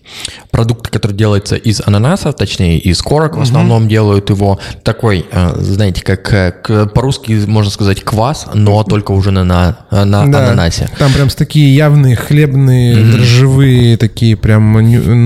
продукт, 0.50 0.88
который 0.88 1.12
делается 1.16 1.56
из 1.56 1.80
ананаса, 1.84 2.32
точнее 2.32 2.78
из 2.78 3.00
корок 3.02 3.36
в 3.36 3.40
основном 3.40 3.82
угу. 3.82 3.90
делают 3.90 4.30
его. 4.30 4.58
Такой, 4.82 5.26
э, 5.30 5.54
знаете, 5.58 6.02
как 6.02 6.92
по-русски 6.92 7.44
можно 7.46 7.70
сказать 7.70 8.02
квас, 8.02 8.46
но 8.54 8.84
только 8.84 9.12
уже 9.12 9.30
на, 9.30 9.44
на, 9.44 9.76
на 9.90 10.26
да, 10.26 10.46
ананасе. 10.46 10.88
Там 10.98 11.12
прям 11.12 11.28
такие 11.28 11.74
явные 11.74 12.16
хлебные, 12.16 12.94
угу. 12.94 13.12
дрожжевые 13.12 13.96
такие 13.96 14.36
прям 14.36 14.72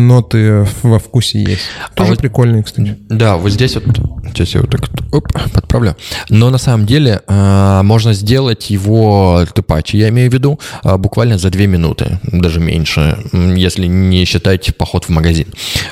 ноты 0.07 0.67
во 0.83 0.99
вкусе 0.99 1.43
есть. 1.43 1.63
Тоже 1.95 2.15
а 2.15 2.17
прикольные, 2.17 2.63
кстати. 2.63 2.97
Да, 3.09 3.37
вот 3.37 3.51
здесь 3.51 3.75
вот, 3.75 3.85
сейчас 4.29 4.55
я 4.55 4.61
вот 4.61 4.71
так 4.71 4.83
оп, 5.13 5.29
подправлю. 5.53 5.97
Но 6.37 6.51
на 6.51 6.59
самом 6.59 6.85
деле 6.85 7.22
э, 7.27 7.81
можно 7.83 8.12
сделать 8.12 8.68
его 8.68 9.46
тыпачи, 9.55 9.96
я 9.96 10.11
имею 10.11 10.31
в 10.31 10.35
виду, 10.35 10.61
э, 10.85 10.96
буквально 10.99 11.38
за 11.38 11.49
две 11.49 11.66
минуты, 11.66 12.20
даже 12.25 12.61
меньше, 12.61 13.16
если 13.33 13.87
не 13.87 14.27
считать 14.27 14.77
поход 14.77 15.07
в 15.07 15.09
магазин. 15.09 15.46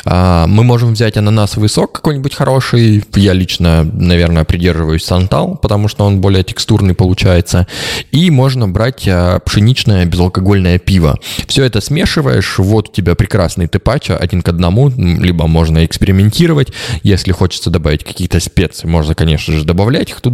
Э, 0.05 0.45
мы 0.47 0.63
можем 0.63 0.93
взять 0.93 1.17
ананасовый 1.17 1.71
сок 1.71 1.93
какой-нибудь 1.93 2.35
хороший, 2.35 3.03
я 3.15 3.33
лично, 3.33 3.85
наверное, 3.85 4.45
придерживаюсь 4.45 5.03
сантал, 5.03 5.57
потому 5.57 5.89
что 5.89 6.05
он 6.05 6.21
более 6.21 6.45
текстурный 6.45 6.95
получается, 6.95 7.67
и 8.13 8.31
можно 8.31 8.69
брать 8.69 9.09
пшеничное 9.47 10.05
безалкогольное 10.05 10.79
пиво. 10.79 11.19
Все 11.47 11.65
это 11.65 11.81
смешиваешь, 11.81 12.59
вот 12.59 12.91
у 12.91 12.93
тебя 12.93 13.15
прекрасный 13.15 13.67
тыпача 13.67 14.19
один 14.19 14.43
к 14.43 14.49
одному, 14.51 14.91
либо 14.91 15.47
можно 15.47 15.87
экспериментировать, 15.87 16.69
если 17.03 17.33
хочется 17.33 17.71
добавить 17.71 18.05
какие-то 18.05 18.41
специи, 18.41 18.87
можно, 18.87 19.15
конечно 19.15 19.55
же, 19.55 19.65
добавлять 19.65 20.11
их 20.11 20.21
туда. 20.21 20.34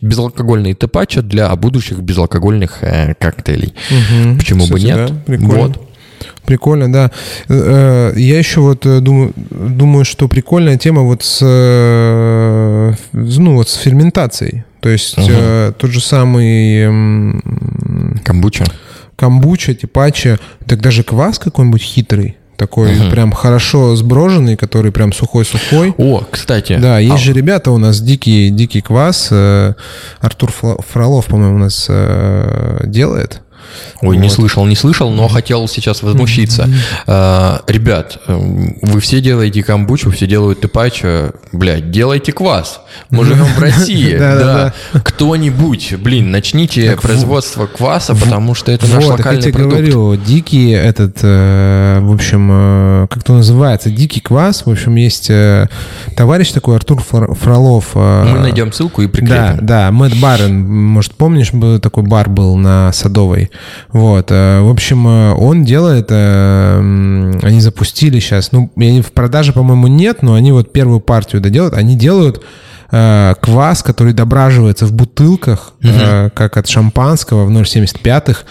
Безалкогольные 0.00 0.74
тепача 0.74 1.22
для 1.22 1.54
будущих 1.56 2.00
безалкогольных 2.00 2.78
э, 2.82 3.14
коктейлей. 3.14 3.74
Угу. 3.90 4.38
Почему 4.38 4.64
Кстати, 4.64 4.80
бы 4.80 4.86
нет? 4.86 4.96
Да, 4.96 5.14
прикольно. 5.26 5.54
Вот. 5.54 5.88
Прикольно, 6.44 6.92
да. 6.92 7.10
Э, 7.48 8.12
э, 8.14 8.18
я 8.18 8.38
еще 8.38 8.60
вот 8.60 8.86
э, 8.86 9.00
думаю, 9.00 9.32
думаю, 9.36 10.04
что 10.04 10.28
прикольная 10.28 10.78
тема 10.78 11.02
вот 11.02 11.22
с, 11.22 11.40
ну, 13.12 13.54
вот 13.54 13.68
с 13.68 13.76
ферментацией. 13.76 14.64
То 14.80 14.88
есть 14.88 15.18
угу. 15.18 15.74
тот 15.76 15.90
же 15.90 16.00
самый... 16.00 17.42
Камбуча? 18.24 18.64
камбуча, 19.18 19.74
типача, 19.74 20.38
так 20.66 20.80
даже 20.80 21.02
квас 21.02 21.38
какой-нибудь 21.38 21.82
хитрый, 21.82 22.36
такой 22.58 22.92
Мгм. 22.92 23.10
прям 23.10 23.32
хорошо 23.32 23.94
сброженный, 23.96 24.56
который 24.56 24.90
прям 24.92 25.12
сухой-сухой. 25.12 25.94
О, 25.96 26.24
кстати. 26.30 26.76
Да, 26.76 26.98
есть 26.98 27.14
а, 27.14 27.18
же 27.18 27.32
ребята 27.32 27.70
у 27.70 27.78
нас 27.78 28.00
дикий, 28.00 28.50
дикий 28.50 28.80
квас. 28.80 29.28
э, 29.30 29.74
Артур 30.20 30.52
Фролов, 30.52 31.26
по-моему, 31.26 31.54
у 31.54 31.58
нас 31.58 31.86
э, 31.88 32.80
делает. 32.84 33.40
Ой, 34.02 34.16
не 34.16 34.24
Вот. 34.24 34.32
слышал, 34.32 34.64
не 34.66 34.76
слышал, 34.76 35.10
но 35.10 35.28
хотел 35.28 35.66
сейчас 35.68 36.02
возмущиться. 36.02 36.68
А, 37.06 37.62
Ребят, 37.66 38.18
эм, 38.26 38.76
вы 38.82 39.00
все 39.00 39.20
делаете 39.20 39.62
камбучу, 39.62 40.10
все 40.10 40.26
делают 40.26 40.60
тепачо. 40.60 41.32
Блядь, 41.52 41.90
делайте 41.90 42.32
квас. 42.32 42.80
Мы 43.10 43.24
живем 43.24 43.44
в 43.44 43.58
России. 43.58 44.16
Да. 44.38 44.72
Кто-нибудь, 45.18 45.94
блин, 45.98 46.30
начните 46.30 46.96
производство 47.00 47.66
кваса, 47.66 48.14
потому 48.14 48.54
что 48.54 48.70
это 48.70 48.86
наш 48.86 49.02
я 49.04 49.10
локальный 49.10 49.42
тебе 49.42 49.52
продукт. 49.54 49.74
говорю, 49.74 50.16
дикий 50.16 50.70
этот, 50.70 51.18
э, 51.22 51.98
в 52.00 52.12
общем, 52.12 52.48
э, 52.52 53.06
как 53.10 53.24
то 53.24 53.32
называется, 53.34 53.90
дикий 53.90 54.20
квас. 54.20 54.64
В 54.64 54.70
общем, 54.70 54.94
есть 54.96 55.28
э, 55.30 55.68
товарищ 56.16 56.52
такой, 56.52 56.76
Артур 56.76 57.02
Фр- 57.02 57.34
Фролов. 57.34 57.94
Мы 57.94 58.38
найдем 58.40 58.72
ссылку 58.72 59.02
и 59.02 59.06
Да, 59.06 59.12
прикрепим. 59.12 59.66
да, 59.66 59.90
Мэтт 59.90 60.16
Баррен, 60.20 60.60
может, 60.86 61.14
помнишь, 61.14 61.50
такой 61.82 62.04
бар 62.04 62.28
был 62.28 62.56
на 62.56 62.92
Садовой. 62.92 63.47
Вот, 63.92 64.30
э, 64.30 64.60
в 64.60 64.70
общем, 64.70 65.06
э, 65.06 65.32
он 65.34 65.64
делает, 65.64 66.06
э, 66.10 66.78
они 67.42 67.60
запустили 67.60 68.20
сейчас, 68.20 68.52
ну, 68.52 68.70
в 68.76 69.12
продаже, 69.12 69.52
по-моему, 69.52 69.86
нет, 69.86 70.22
но 70.22 70.34
они 70.34 70.52
вот 70.52 70.72
первую 70.72 71.00
партию 71.00 71.40
доделают, 71.40 71.74
они 71.74 71.96
делают 71.96 72.42
квас, 72.90 73.82
который 73.82 74.14
дображивается 74.14 74.86
в 74.86 74.94
бутылках, 74.94 75.74
э, 75.82 76.30
как 76.32 76.56
от 76.56 76.68
шампанского 76.68 77.44
в 77.44 77.50
0,75-х, 77.50 78.44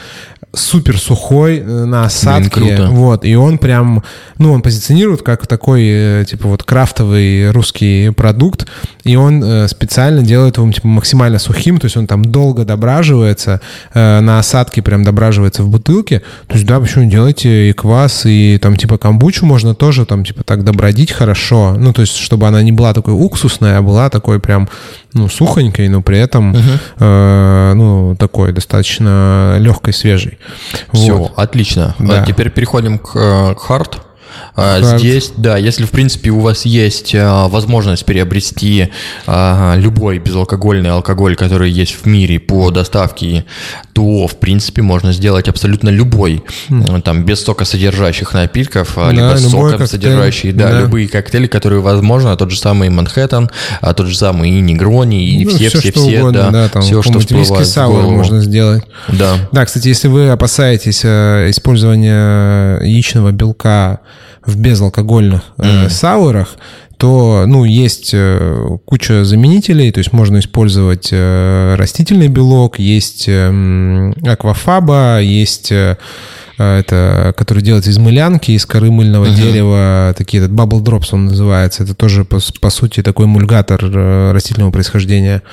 супер 0.54 0.98
сухой 0.98 1.58
э, 1.58 1.86
на 1.86 2.06
осадке, 2.06 2.50
круто. 2.50 2.88
вот, 2.92 3.26
и 3.26 3.36
он 3.36 3.58
прям, 3.58 4.04
ну, 4.38 4.54
он 4.54 4.62
позиционирует 4.62 5.22
как 5.22 5.46
такой, 5.46 5.84
э, 5.86 6.26
типа, 6.28 6.48
вот 6.48 6.64
крафтовый 6.64 7.52
русский 7.52 8.12
продукт, 8.12 8.66
и 9.04 9.16
он 9.16 9.44
э, 9.44 9.68
специально 9.68 10.24
делает 10.24 10.58
его, 10.58 10.72
типа, 10.72 10.88
максимально 10.88 11.40
сухим, 11.40 11.80
то 11.80 11.86
есть 11.86 11.98
он 11.98 12.08
там 12.08 12.26
долго 12.26 12.66
дображивается, 12.66 13.62
на 13.94 14.40
осадке 14.40 14.82
прям 14.82 15.04
дображивается 15.04 15.64
в 15.64 15.70
бутылке, 15.70 16.22
то 16.48 16.56
есть, 16.56 16.66
да, 16.66 16.80
почему 16.80 17.06
не 17.06 17.12
делайте 17.12 17.70
и 17.70 17.74
квас, 17.74 18.26
и 18.26 18.58
там, 18.62 18.76
типа, 18.76 18.98
камбучу 18.98 19.46
можно 19.46 19.76
тоже 19.76 20.06
там, 20.06 20.24
типа, 20.26 20.44
так 20.44 20.64
добродить 20.64 21.12
хорошо, 21.12 21.76
ну, 21.78 21.94
то 21.94 22.02
есть, 22.02 22.16
чтобы 22.16 22.48
она 22.48 22.62
не 22.64 22.72
была 22.72 22.94
такой 22.94 23.14
уксусной, 23.14 23.78
а 23.78 23.82
была 23.82 24.10
такой 24.10 24.40
прям, 24.40 24.70
ну, 25.18 25.30
сухонькой, 25.30 25.90
но 25.90 26.02
при 26.02 26.20
этом, 26.20 26.56
э, 27.00 27.74
ну, 27.76 28.16
такой 28.18 28.52
достаточно 28.54 29.58
легкой, 29.60 29.94
свежей. 29.94 30.38
Все, 30.94 31.18
Вот. 31.18 31.34
отлично. 31.36 31.96
Да. 32.00 32.22
А 32.22 32.26
Теперь 32.26 32.50
переходим 32.50 33.00
к 33.00 33.16
э, 33.16 33.56
к 33.56 33.60
хард. 33.60 34.02
А. 34.56 34.98
Здесь, 34.98 35.32
да, 35.38 35.58
если 35.58 35.86
в 35.86 35.92
принципе 35.92 36.32
у 36.32 36.40
вас 36.40 36.66
есть 36.66 37.14
а, 37.16 37.48
возможность 37.48 38.06
приобрести 38.06 38.90
а, 39.26 39.76
любой 39.78 40.20
безалкогольный 40.20 40.92
алкоголь, 40.92 41.36
который 41.36 41.70
есть 41.70 41.98
в 42.02 42.06
мире 42.06 42.40
по 42.40 42.72
доставке, 42.72 43.46
то 43.94 44.28
в 44.28 44.38
принципе 44.38 44.82
можно 44.82 45.14
сделать 45.14 45.48
абсолютно 45.48 45.90
любой, 45.90 46.44
э, 46.70 47.02
там 47.04 47.24
без 47.24 47.44
содержащих 47.64 48.34
напитков, 48.34 48.96
Хм. 48.96 49.02
Да, 49.02 49.12
либо 49.12 49.38
соков 49.38 49.88
содержащие, 49.88 50.54
да, 50.54 50.72
да. 50.72 50.82
любые 50.82 51.08
коктейли, 51.08 51.48
которые 51.48 51.82
возможно, 51.82 52.36
тот 52.36 52.52
же 52.52 52.60
самый 52.60 52.90
Манхэттен, 52.90 53.50
тот 53.94 54.08
же 54.08 54.18
самый 54.18 54.50
и 54.50 54.60
Негрони, 54.60 55.30
и 55.30 55.46
Ну, 55.46 55.52
все, 55.52 55.70
все, 55.70 55.80
что 55.80 55.92
все, 56.00 56.20
угодно, 56.20 56.50
да, 56.52 56.70
там, 56.70 56.82
все, 56.82 57.02
что 57.02 57.20
всплывает 57.20 57.68
в 57.68 58.12
можно 58.12 58.42
сделать. 58.42 58.84
Да. 59.08 59.36
Да, 59.52 59.66
кстати, 59.66 59.88
если 59.88 60.08
вы 60.08 60.30
опасаетесь 60.30 61.02
э, 61.04 61.50
использования 61.50 62.80
яичного 62.82 63.32
белка 63.32 64.00
в 64.46 64.58
безалкогольных 64.58 65.42
э, 65.58 65.90
саурах, 65.90 66.58
то, 66.98 67.46
ну, 67.46 67.64
есть 67.64 68.12
э, 68.14 68.78
куча 68.86 69.24
заменителей, 69.24 69.92
то 69.92 70.00
есть 70.00 70.14
можно 70.14 70.40
использовать 70.40 71.10
э, 71.12 71.76
растительный 71.76 72.28
белок, 72.28 72.80
есть 72.80 73.28
э, 73.28 73.50
м, 73.50 74.16
аквафаба, 74.26 75.20
есть 75.22 75.72
э, 75.72 75.98
это, 76.64 77.34
который 77.38 77.62
делается 77.62 77.92
из 77.92 77.98
мылянки, 77.98 78.52
из 78.52 78.66
коры 78.66 78.90
мыльного 78.92 79.30
дерева, 79.30 80.14
такие, 80.18 80.44
этот 80.44 80.56
Bubble 80.56 80.82
Drops 80.82 81.10
он 81.12 81.26
называется, 81.26 81.84
это 81.84 81.94
тоже, 81.94 82.26
по, 82.26 82.40
по 82.62 82.70
сути, 82.70 83.04
такой 83.04 83.26
мульгатор 83.28 83.80
э, 83.84 84.32
растительного 84.34 84.72
происхождения. 84.72 85.44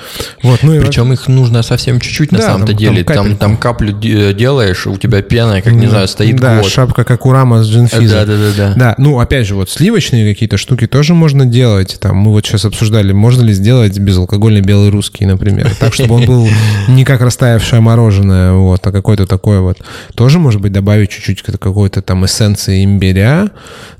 Вот, 0.43 0.61
ну 0.63 0.73
и 0.73 0.79
Причем 0.79 1.13
их 1.13 1.27
нужно 1.27 1.61
совсем 1.63 1.99
чуть-чуть 1.99 2.31
на 2.31 2.39
Да, 2.39 2.43
самом-то 2.45 2.67
там- 2.67 2.77
деле. 2.77 3.03
там 3.03 3.15
Там, 3.15 3.23
капельку. 3.23 3.39
там 3.39 3.57
каплю 3.57 3.91
де- 3.93 4.33
делаешь, 4.33 4.87
у 4.87 4.97
тебя 4.97 5.21
пена, 5.21 5.61
как 5.61 5.73
не 5.73 5.87
знаю, 5.87 6.07
стоит 6.07 6.37
да, 6.37 6.57
год. 6.61 6.71
шапка 6.71 7.03
как 7.03 7.25
у 7.25 7.31
Рама 7.31 7.63
с 7.63 7.67
джинфиза. 7.69 8.15
Да, 8.15 8.25
да, 8.25 8.37
да, 8.37 8.51
да. 8.57 8.73
Да, 8.75 8.95
ну, 8.97 9.19
опять 9.19 9.45
же, 9.47 9.55
вот 9.55 9.69
сливочные 9.69 10.33
какие-то 10.33 10.57
штуки 10.57 10.87
тоже 10.87 11.13
можно 11.13 11.45
делать. 11.45 11.97
Там 11.99 12.17
мы 12.17 12.31
вот 12.31 12.45
сейчас 12.45 12.65
обсуждали, 12.65 13.11
можно 13.11 13.41
ли 13.43 13.53
сделать 13.53 13.97
безалкогольный 13.99 14.61
белый 14.61 14.89
русский, 14.89 15.25
например. 15.25 15.69
Так, 15.79 15.93
чтобы 15.93 16.15
он 16.15 16.25
был 16.25 16.47
не 16.87 17.05
как 17.05 17.21
растаявшее 17.21 17.79
мороженое, 17.81 18.53
вот, 18.53 18.85
а 18.87 18.91
какой-то 18.91 19.25
такой 19.27 19.59
вот. 19.59 19.77
Тоже, 20.15 20.39
может 20.39 20.61
быть, 20.61 20.71
добавить 20.71 20.94
чуть-чуть 21.03 21.41
какой-то 21.41 22.01
там 22.01 22.25
эссенции 22.25 22.83
имбиря 22.83 23.51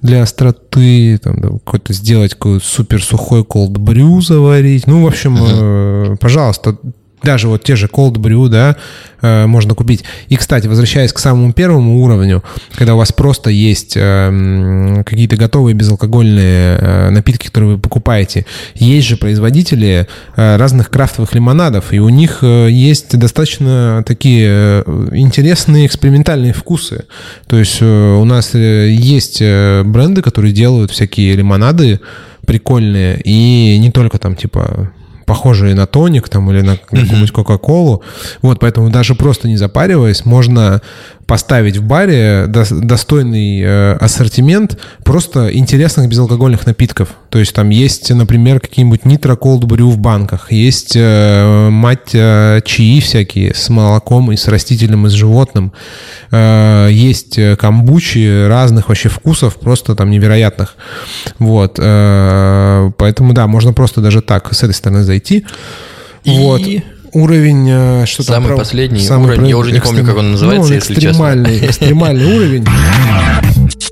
для 0.02 0.24
остроты, 0.24 1.18
там, 1.18 1.40
да, 1.42 1.50
какой-то 1.50 1.94
сделать 1.94 2.34
какой-то 2.34 2.66
супер 2.66 3.04
сухой 3.04 3.42
cold 3.42 3.74
brew 3.74 4.22
заварить. 4.22 4.88
Ну, 4.88 5.04
в 5.04 5.08
общем, 5.08 5.38
э, 5.40 6.16
пожалуйста, 6.20 6.78
даже 7.26 7.50
вот 7.50 7.64
те 7.64 7.76
же 7.76 7.88
cold 7.88 8.14
brew, 8.14 8.48
да, 8.48 8.78
э, 9.22 9.46
можно 9.46 9.76
купить. 9.76 10.06
И, 10.30 10.38
кстати, 10.38 10.68
возвращаясь 10.68 11.12
к 11.12 11.20
самому 11.20 11.52
первому 11.52 12.02
уровню, 12.02 12.42
когда 12.76 12.96
у 12.96 12.98
вас 12.98 13.12
просто 13.12 13.50
есть 13.50 13.98
э, 13.98 15.04
какие-то 15.06 15.36
готовые 15.36 15.76
безалкогольные 15.76 16.78
э, 16.80 17.10
напитки, 17.10 17.48
которые 17.48 17.74
вы 17.74 17.80
покупаете, 17.80 18.46
есть 18.76 19.08
же 19.08 19.18
производители 19.18 20.08
э, 20.38 20.56
разных 20.56 20.90
крафтовых 20.90 21.36
лимонадов, 21.36 21.92
и 21.92 22.00
у 22.00 22.08
них 22.08 22.40
э, 22.42 22.70
есть 22.72 23.18
достаточно 23.18 24.04
такие 24.06 24.48
э, 24.48 25.10
интересные 25.14 25.88
экспериментальные 25.88 26.54
вкусы. 26.54 27.06
То 27.48 27.58
есть 27.58 27.80
э, 27.82 27.86
у 27.86 28.24
нас 28.24 28.54
э, 28.54 28.90
есть 28.90 29.40
э, 29.42 29.84
бренды, 29.84 30.22
которые 30.22 30.54
делают 30.54 30.92
всякие 30.92 31.36
лимонады 31.36 32.00
прикольные, 32.46 33.20
и 33.24 33.78
не 33.80 33.92
только 33.92 34.20
там 34.20 34.36
типа 34.36 34.92
похожие 35.26 35.76
на 35.76 35.88
тоник 35.88 36.30
там 36.30 36.50
или 36.52 36.62
на 36.62 36.78
какую-нибудь 36.78 37.32
Кока-Колу. 37.32 38.04
Вот, 38.42 38.60
поэтому 38.60 38.90
даже 38.90 39.16
просто 39.16 39.48
не 39.48 39.58
запариваясь, 39.58 40.26
можно 40.26 40.82
поставить 41.28 41.78
в 41.78 41.84
баре 41.84 42.46
дос- 42.48 42.80
достойный 42.82 43.62
э, 43.62 43.94
ассортимент 44.00 44.78
просто 45.04 45.50
интересных 45.52 46.08
безалкогольных 46.08 46.66
напитков. 46.68 47.10
То 47.30 47.40
есть 47.40 47.54
там 47.56 47.70
есть, 47.70 48.12
например, 48.12 48.60
какие-нибудь 48.60 49.06
нитро 49.06 49.34
cold 49.34 49.62
brew 49.62 49.90
в 49.90 49.98
банках, 49.98 50.52
есть 50.52 50.94
э, 50.96 51.70
мать 51.72 52.12
э, 52.14 52.62
чаи 52.64 53.00
всякие 53.00 53.56
с 53.56 53.70
молоком 53.70 54.32
и 54.32 54.38
с 54.38 54.48
растительным, 54.48 55.08
и 55.08 55.10
с 55.10 55.14
животным, 55.14 55.72
есть 56.32 57.40
камбучи 57.58 58.48
разных 58.48 58.90
вообще 58.90 59.10
вкусов, 59.10 59.56
просто 59.56 59.96
там 59.96 60.10
невероятных. 60.10 60.76
Вот, 61.40 61.76
поэтому 61.78 63.34
да, 63.34 63.48
можно 63.48 63.74
просто 63.74 64.02
даже 64.02 64.22
так 64.22 64.54
с 64.54 64.64
этой 64.64 64.74
стороны 64.74 65.04
зайти. 65.04 65.46
И- 66.24 66.38
Вот. 66.40 66.62
Уровень, 67.16 67.66
э, 67.70 68.06
что 68.08 68.26
там 68.26 68.36
Самый 68.36 68.48
про- 68.50 68.58
последний 68.58 69.10
уровень, 69.10 69.48
я 69.48 69.58
уже 69.58 69.72
не 69.72 69.80
помню, 69.80 70.04
как 70.04 70.18
он 70.18 70.32
называется, 70.34 70.68
ну, 70.68 70.76
если 70.76 70.96
честно. 70.96 71.08
экстремальный, 71.12 71.66
экстремальный 71.66 72.26
уровень. 72.26 72.66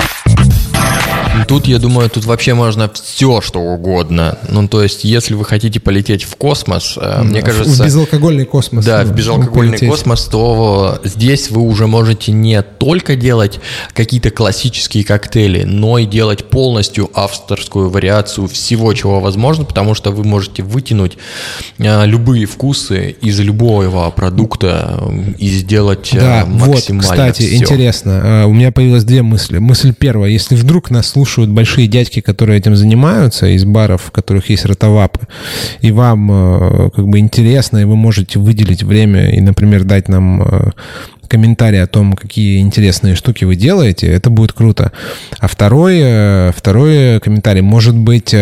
Тут, 1.48 1.68
я 1.68 1.80
думаю, 1.80 2.10
тут 2.10 2.26
вообще 2.26 2.54
можно 2.54 2.90
все, 2.94 3.42
что 3.42 3.60
угодно. 3.60 4.38
Ну, 4.50 4.68
то 4.68 4.82
есть, 4.82 5.04
если 5.04 5.34
вы 5.34 5.46
хотите 5.46 5.80
полететь 5.80 6.24
в 6.24 6.36
космос, 6.36 6.98
э, 7.00 7.22
мне 7.24 7.42
В 7.42 7.46
кажется... 7.46 7.84
безалкогольный 7.84 8.46
космос. 8.46 8.86
Да, 8.86 9.04
ну, 9.04 9.12
в 9.12 9.16
безалкогольный 9.16 9.72
полететь. 9.72 9.90
космос, 9.90 10.26
то 10.26 11.00
здесь 11.04 11.52
вы 11.52 11.62
уже 11.62 11.88
можете 11.88 12.32
не 12.32 12.62
только 12.62 13.16
делать 13.16 13.60
какие-то 13.94 14.30
классические 14.32 15.04
коктейли, 15.04 15.64
но 15.64 15.98
и 16.00 16.06
делать 16.06 16.46
полностью 16.50 17.10
авторскую 17.14 17.90
вариацию 17.90 18.48
всего, 18.48 18.94
чего 18.94 19.20
возможно, 19.20 19.66
потому 19.66 19.94
что 19.96 20.12
вы 20.12 20.24
можете 20.24 20.64
вытянуть 20.64 21.18
э, 21.78 22.06
любые 22.06 22.46
вкусы 22.46 23.16
из 23.22 23.40
любого 23.40 24.10
продукта 24.12 25.00
э, 25.02 25.32
и 25.38 25.50
сделать 25.50 26.10
Да, 26.14 26.46
вот, 26.48 26.68
максимально 26.70 27.02
кстати, 27.02 27.44
всё. 27.44 27.56
интересно. 27.58 28.46
У 28.48 28.54
меня 28.54 28.72
появилось 28.72 29.04
две 29.04 29.22
мысли. 29.22 29.58
Мысль 29.58 29.94
первая. 29.98 30.30
Если 30.30 30.56
вдруг 30.56 30.90
нас 30.90 31.08
слушают 31.08 31.33
большие 31.38 31.88
дядьки, 31.88 32.22
которые 32.22 32.60
этим 32.60 32.76
занимаются, 32.76 33.48
из 33.48 33.66
баров, 33.66 34.04
в 34.04 34.12
которых 34.12 34.50
есть 34.50 34.66
ротовапы, 34.66 35.28
и 35.82 35.92
вам 35.92 36.32
э, 36.32 36.90
как 36.96 37.08
бы 37.08 37.20
интересно, 37.20 37.80
и 37.80 37.86
вы 37.86 37.96
можете 37.96 38.40
выделить 38.40 38.84
время 38.84 39.32
и, 39.32 39.42
например, 39.42 39.84
дать 39.84 40.08
нам 40.10 40.42
э, 40.42 40.72
комментарий 41.28 41.82
о 41.82 41.88
том, 41.88 42.14
какие 42.14 42.60
интересные 42.60 43.16
штуки 43.16 43.46
вы 43.46 43.56
делаете, 43.56 44.08
это 44.08 44.30
будет 44.30 44.54
круто. 44.54 44.92
А 45.40 45.48
второй, 45.48 46.00
э, 46.00 46.52
второй 46.56 47.20
комментарий 47.20 47.62
может 47.62 47.96
быть... 47.96 48.36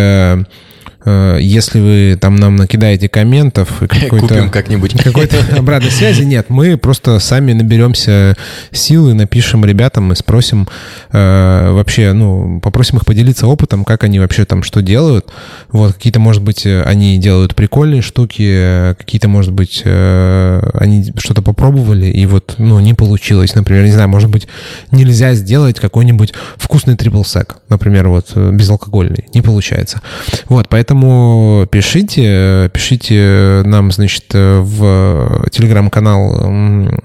э, 1.06 1.38
если 1.42 1.80
вы 1.80 2.18
там 2.20 2.36
нам 2.36 2.56
накидаете 2.56 3.10
комментов 3.10 3.82
и 3.82 3.88
какой-то, 3.88 4.50
как-нибудь. 4.50 4.94
какой-то 5.02 5.38
обратной 5.58 5.92
связи, 5.92 6.24
нет, 6.24 6.50
мы 6.50 6.78
просто 6.78 7.20
сами 7.20 7.54
наберемся 7.54 8.36
силы, 8.72 9.14
напишем 9.14 9.66
ребятам 9.66 10.12
и 10.12 10.16
спросим 10.16 10.68
э, 11.12 11.72
вообще, 11.72 12.14
ну, 12.14 12.60
попросим 12.62 12.98
их 12.98 13.06
поделиться 13.06 13.48
опытом, 13.48 13.84
как 13.84 14.04
они 14.04 14.20
вообще 14.20 14.46
там 14.46 14.64
что 14.64 14.82
делают. 14.82 15.28
Вот, 15.70 15.94
какие-то, 15.94 16.20
может 16.20 16.42
быть, 16.42 16.66
они 16.66 17.18
делают 17.18 17.56
прикольные 17.56 18.02
штуки, 18.02 18.96
какие-то, 18.98 19.28
может 19.28 19.52
быть, 19.52 19.82
э, 19.86 20.70
они 20.74 21.12
что-то 21.18 21.42
попробовали, 21.42 22.08
и 22.08 22.26
вот, 22.26 22.56
ну, 22.58 22.80
не 22.80 22.94
получилось. 22.94 23.56
Например, 23.56 23.84
не 23.84 23.92
знаю, 23.92 24.10
может 24.10 24.30
быть, 24.30 24.48
нельзя 24.92 25.34
сделать 25.34 25.80
какой-нибудь 25.80 26.34
вкусный 26.58 26.96
трипл 26.96 27.24
сек, 27.24 27.58
например, 27.70 28.08
вот, 28.08 28.32
э, 28.36 28.52
безалкогольный. 28.52 29.26
Не 29.34 29.42
получается. 29.42 30.02
Вот, 30.48 30.70
поэтому 30.70 30.91
Поэтому 30.92 31.68
пишите, 31.72 32.70
пишите 32.74 33.62
нам, 33.64 33.94
значит, 33.94 34.26
в 34.34 35.46
телеграм-канал 35.50 36.52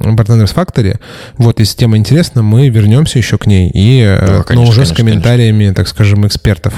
Bartenders 0.01 0.53
Factory. 0.53 0.99
Вот, 1.39 1.61
если 1.61 1.77
тема 1.77 1.97
интересна, 1.97 2.43
мы 2.43 2.69
вернемся 2.69 3.19
еще 3.19 3.39
к 3.39 3.47
ней. 3.47 3.71
И, 3.73 4.03
да, 4.03 4.41
э, 4.41 4.43
конечно, 4.43 4.55
но 4.57 4.63
уже 4.63 4.81
конечно, 4.81 4.95
с 4.95 4.97
комментариями, 4.97 5.59
конечно. 5.59 5.75
так 5.77 5.87
скажем, 5.87 6.27
экспертов. 6.27 6.75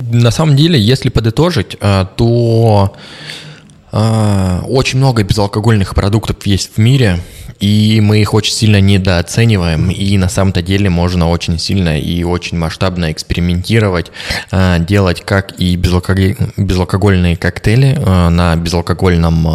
На 0.00 0.30
самом 0.30 0.56
деле, 0.56 0.80
если 0.80 1.10
подытожить, 1.10 1.76
э, 1.82 2.06
то 2.16 2.94
э, 2.96 3.47
очень 3.90 4.98
много 4.98 5.22
безалкогольных 5.22 5.94
продуктов 5.94 6.44
есть 6.46 6.72
в 6.76 6.78
мире 6.78 7.20
и 7.60 8.00
мы 8.00 8.20
их 8.20 8.34
очень 8.34 8.54
сильно 8.54 8.80
недооцениваем, 8.80 9.90
и 9.90 10.16
на 10.16 10.28
самом-то 10.28 10.62
деле 10.62 10.90
можно 10.90 11.28
очень 11.28 11.58
сильно 11.58 11.98
и 11.98 12.22
очень 12.22 12.56
масштабно 12.56 13.10
экспериментировать, 13.10 14.12
э, 14.52 14.78
делать 14.80 15.22
как 15.24 15.58
и 15.58 15.76
безалкогольные 15.76 17.36
коктейли 17.36 17.98
э, 17.98 18.28
на 18.28 18.54
безалкогольном 18.56 19.48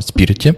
спирите. 0.00 0.56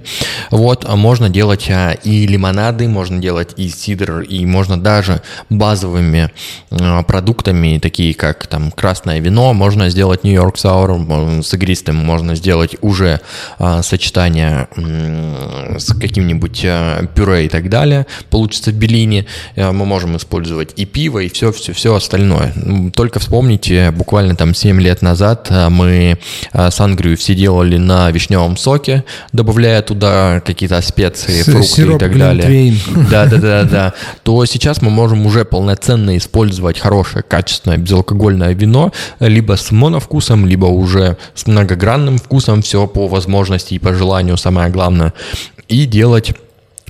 Вот, 0.51 0.85
а 0.87 0.97
можно 0.97 1.29
делать 1.29 1.69
и 2.05 2.27
лимонады, 2.27 2.89
можно 2.89 3.19
делать 3.19 3.55
и 3.57 3.69
сидр, 3.69 4.21
и 4.21 4.47
можно 4.47 4.81
даже 4.81 5.23
базовыми 5.49 6.31
продуктами, 7.07 7.79
такие 7.79 8.15
как 8.15 8.47
там 8.47 8.71
красное 8.71 9.21
вино, 9.21 9.53
можно 9.53 9.91
сделать 9.91 10.25
Нью-Йорк 10.25 10.59
Саур 10.59 11.43
с 11.43 11.53
игристым, 11.55 11.97
можно 11.97 12.35
сделать 12.35 12.77
уже 12.91 13.21
сочетание 13.83 14.69
с 15.79 15.93
каким-нибудь 15.95 16.61
э, 16.65 17.07
пюре 17.15 17.47
и 17.47 17.49
так 17.49 17.69
далее, 17.69 18.07
получится 18.31 18.71
в 18.71 18.75
Белине, 18.75 19.27
э, 19.57 19.71
мы 19.71 19.87
можем 19.87 20.17
использовать 20.17 20.73
и 20.77 20.85
пиво, 20.85 21.21
и 21.21 21.29
все, 21.29 21.53
все, 21.53 21.73
все 21.73 21.95
остальное. 21.95 22.53
Только 22.95 23.19
вспомните, 23.19 23.91
буквально 23.91 24.37
там 24.37 24.55
7 24.55 24.81
лет 24.81 25.03
назад 25.03 25.49
э, 25.51 25.69
мы 25.69 26.19
сангрию 26.71 27.17
все 27.17 27.35
делали 27.35 27.77
на 27.77 28.11
вишневом 28.11 28.57
соке, 28.57 29.05
добавляя 29.33 29.83
туда 29.83 30.41
какие-то 30.45 30.81
специи, 30.81 31.43
фрукты 31.43 31.67
Сироп, 31.67 31.97
и 31.97 31.99
так 31.99 32.19
далее. 32.19 32.77
Да, 33.11 33.27
да, 33.27 33.37
да, 33.37 33.65
да. 33.65 33.95
То 34.23 34.45
сейчас 34.45 34.83
мы 34.83 34.91
можем 34.91 35.27
уже 35.27 35.45
полноценно 35.45 36.17
использовать 36.17 36.79
хорошее, 36.79 37.23
качественное 37.23 37.79
безалкогольное 37.79 38.53
вино, 38.55 38.93
либо 39.21 39.57
с 39.57 39.71
моновкусом, 39.71 40.47
либо 40.47 40.67
уже 40.67 41.17
с 41.35 41.47
многогранным 41.47 42.19
вкусом, 42.19 42.63
все 42.63 42.80
по 42.87 43.09
возможности 43.09 43.75
и 43.75 43.79
по 43.79 43.95
желанию, 43.95 44.37
самое 44.37 44.71
главное, 44.71 45.13
и 45.69 45.87
делать 45.87 46.33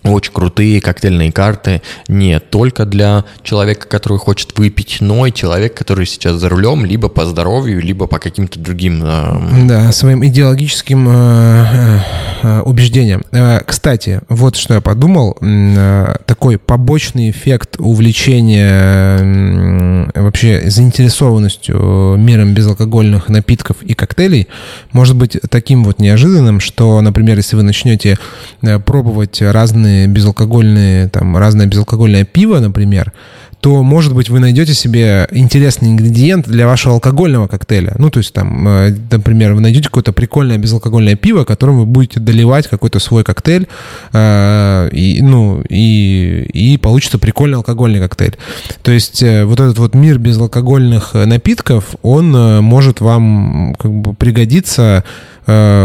очень 0.04 0.32
крутые 0.32 0.80
коктейльные 0.80 1.32
карты 1.32 1.82
не 2.08 2.40
только 2.40 2.86
для 2.86 3.24
человека, 3.42 3.86
который 3.86 4.18
хочет 4.18 4.58
выпить, 4.58 4.98
но 5.00 5.26
и 5.26 5.32
человек, 5.32 5.74
который 5.74 6.06
сейчас 6.06 6.36
за 6.36 6.48
рулем, 6.48 6.84
либо 6.84 7.08
по 7.08 7.26
здоровью, 7.26 7.80
либо 7.82 8.06
по 8.06 8.18
каким-то 8.18 8.58
другим... 8.58 9.02
Э... 9.04 9.66
Да, 9.66 9.92
своим 9.92 10.24
идеологическим 10.24 11.08
э, 11.08 12.00
э, 12.42 12.60
убеждениям. 12.60 13.22
Э, 13.32 13.60
кстати, 13.66 14.20
вот 14.28 14.56
что 14.56 14.74
я 14.74 14.80
подумал. 14.80 15.36
Э, 15.40 16.16
такой 16.26 16.58
побочный 16.58 17.30
эффект 17.30 17.76
увлечения 17.78 19.18
э, 19.20 20.20
вообще 20.20 20.70
заинтересованностью 20.70 22.16
миром 22.16 22.54
безалкогольных 22.54 23.28
напитков 23.28 23.82
и 23.82 23.94
коктейлей 23.94 24.48
может 24.92 25.16
быть 25.16 25.38
таким 25.50 25.84
вот 25.84 25.98
неожиданным, 25.98 26.60
что, 26.60 27.00
например, 27.00 27.36
если 27.36 27.56
вы 27.56 27.62
начнете 27.62 28.18
э, 28.62 28.78
пробовать 28.78 29.42
разные 29.42 29.89
разные 29.90 30.06
безалкогольные, 30.06 31.08
там, 31.08 31.36
разное 31.36 31.66
безалкогольное 31.66 32.24
пиво, 32.24 32.58
например, 32.58 33.12
то, 33.60 33.82
может 33.82 34.14
быть, 34.14 34.30
вы 34.30 34.40
найдете 34.40 34.72
себе 34.72 35.28
интересный 35.32 35.90
ингредиент 35.90 36.48
для 36.48 36.66
вашего 36.66 36.94
алкогольного 36.94 37.46
коктейля. 37.46 37.94
Ну, 37.98 38.08
то 38.08 38.18
есть, 38.18 38.32
там, 38.32 38.66
э, 38.66 38.96
например, 39.10 39.52
вы 39.52 39.60
найдете 39.60 39.88
какое-то 39.88 40.12
прикольное 40.12 40.56
безалкогольное 40.56 41.14
пиво, 41.14 41.44
которым 41.44 41.80
вы 41.80 41.84
будете 41.84 42.20
доливать 42.20 42.68
какой-то 42.68 43.00
свой 43.00 43.22
коктейль, 43.22 43.66
э, 44.14 44.88
и, 44.92 45.20
ну, 45.20 45.62
и, 45.68 46.48
и 46.54 46.78
получится 46.78 47.18
прикольный 47.18 47.58
алкогольный 47.58 48.00
коктейль. 48.00 48.38
То 48.82 48.92
есть, 48.92 49.22
э, 49.22 49.44
вот 49.44 49.60
этот 49.60 49.78
вот 49.78 49.94
мир 49.94 50.18
безалкогольных 50.18 51.12
напитков, 51.12 51.84
он 52.02 52.30
может 52.64 53.00
вам 53.00 53.74
как 53.78 53.92
бы 53.92 54.14
пригодиться 54.14 54.80
Э, 54.80 55.02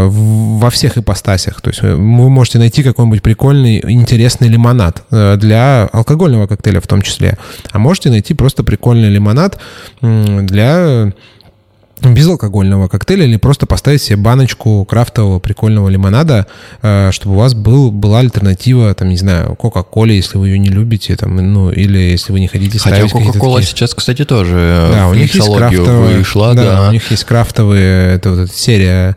во 0.08 0.70
всех 0.70 0.98
ипостасях. 0.98 1.60
То 1.60 1.70
есть 1.70 1.82
э, 1.82 1.94
вы 1.94 2.30
можете 2.30 2.58
найти 2.58 2.82
какой-нибудь 2.82 3.22
прикольный, 3.22 3.80
интересный 3.88 4.48
лимонад 4.48 5.04
э, 5.10 5.36
для 5.36 5.88
алкогольного 5.92 6.46
коктейля 6.46 6.80
в 6.80 6.86
том 6.86 7.02
числе. 7.02 7.38
А 7.72 7.78
можете 7.78 8.10
найти 8.10 8.34
просто 8.34 8.64
прикольный 8.64 9.08
лимонад 9.08 9.58
для 10.00 11.12
безалкогольного 12.02 12.88
коктейля 12.88 13.24
или 13.24 13.36
просто 13.36 13.66
поставить 13.66 14.02
себе 14.02 14.16
баночку 14.16 14.84
крафтового 14.84 15.38
прикольного 15.38 15.88
лимонада, 15.88 16.46
э, 16.82 17.10
чтобы 17.12 17.36
у 17.36 17.38
вас 17.38 17.54
был, 17.54 17.90
была 17.90 18.20
альтернатива, 18.20 18.94
там, 18.94 19.08
не 19.08 19.16
знаю, 19.16 19.56
Кока-Коле, 19.56 20.16
если 20.16 20.38
вы 20.38 20.48
ее 20.48 20.58
не 20.58 20.68
любите, 20.68 21.16
там, 21.16 21.36
ну, 21.36 21.70
или 21.70 21.98
если 21.98 22.32
вы 22.32 22.40
не 22.40 22.48
хотите 22.48 22.78
Хотя 22.78 23.08
Кока-Кола 23.08 23.60
такие... 23.60 23.74
сейчас, 23.74 23.94
кстати, 23.94 24.24
тоже 24.24 24.90
да, 24.92 25.08
у 25.08 25.14
них 25.14 25.34
есть 25.34 25.54
крафтовые, 25.54 26.18
вышла, 26.18 26.54
да, 26.54 26.62
да. 26.62 26.88
у 26.88 26.92
них 26.92 27.10
есть 27.10 27.24
крафтовые, 27.24 28.14
это 28.14 28.30
вот 28.30 28.38
эта 28.40 28.52
серия 28.52 29.16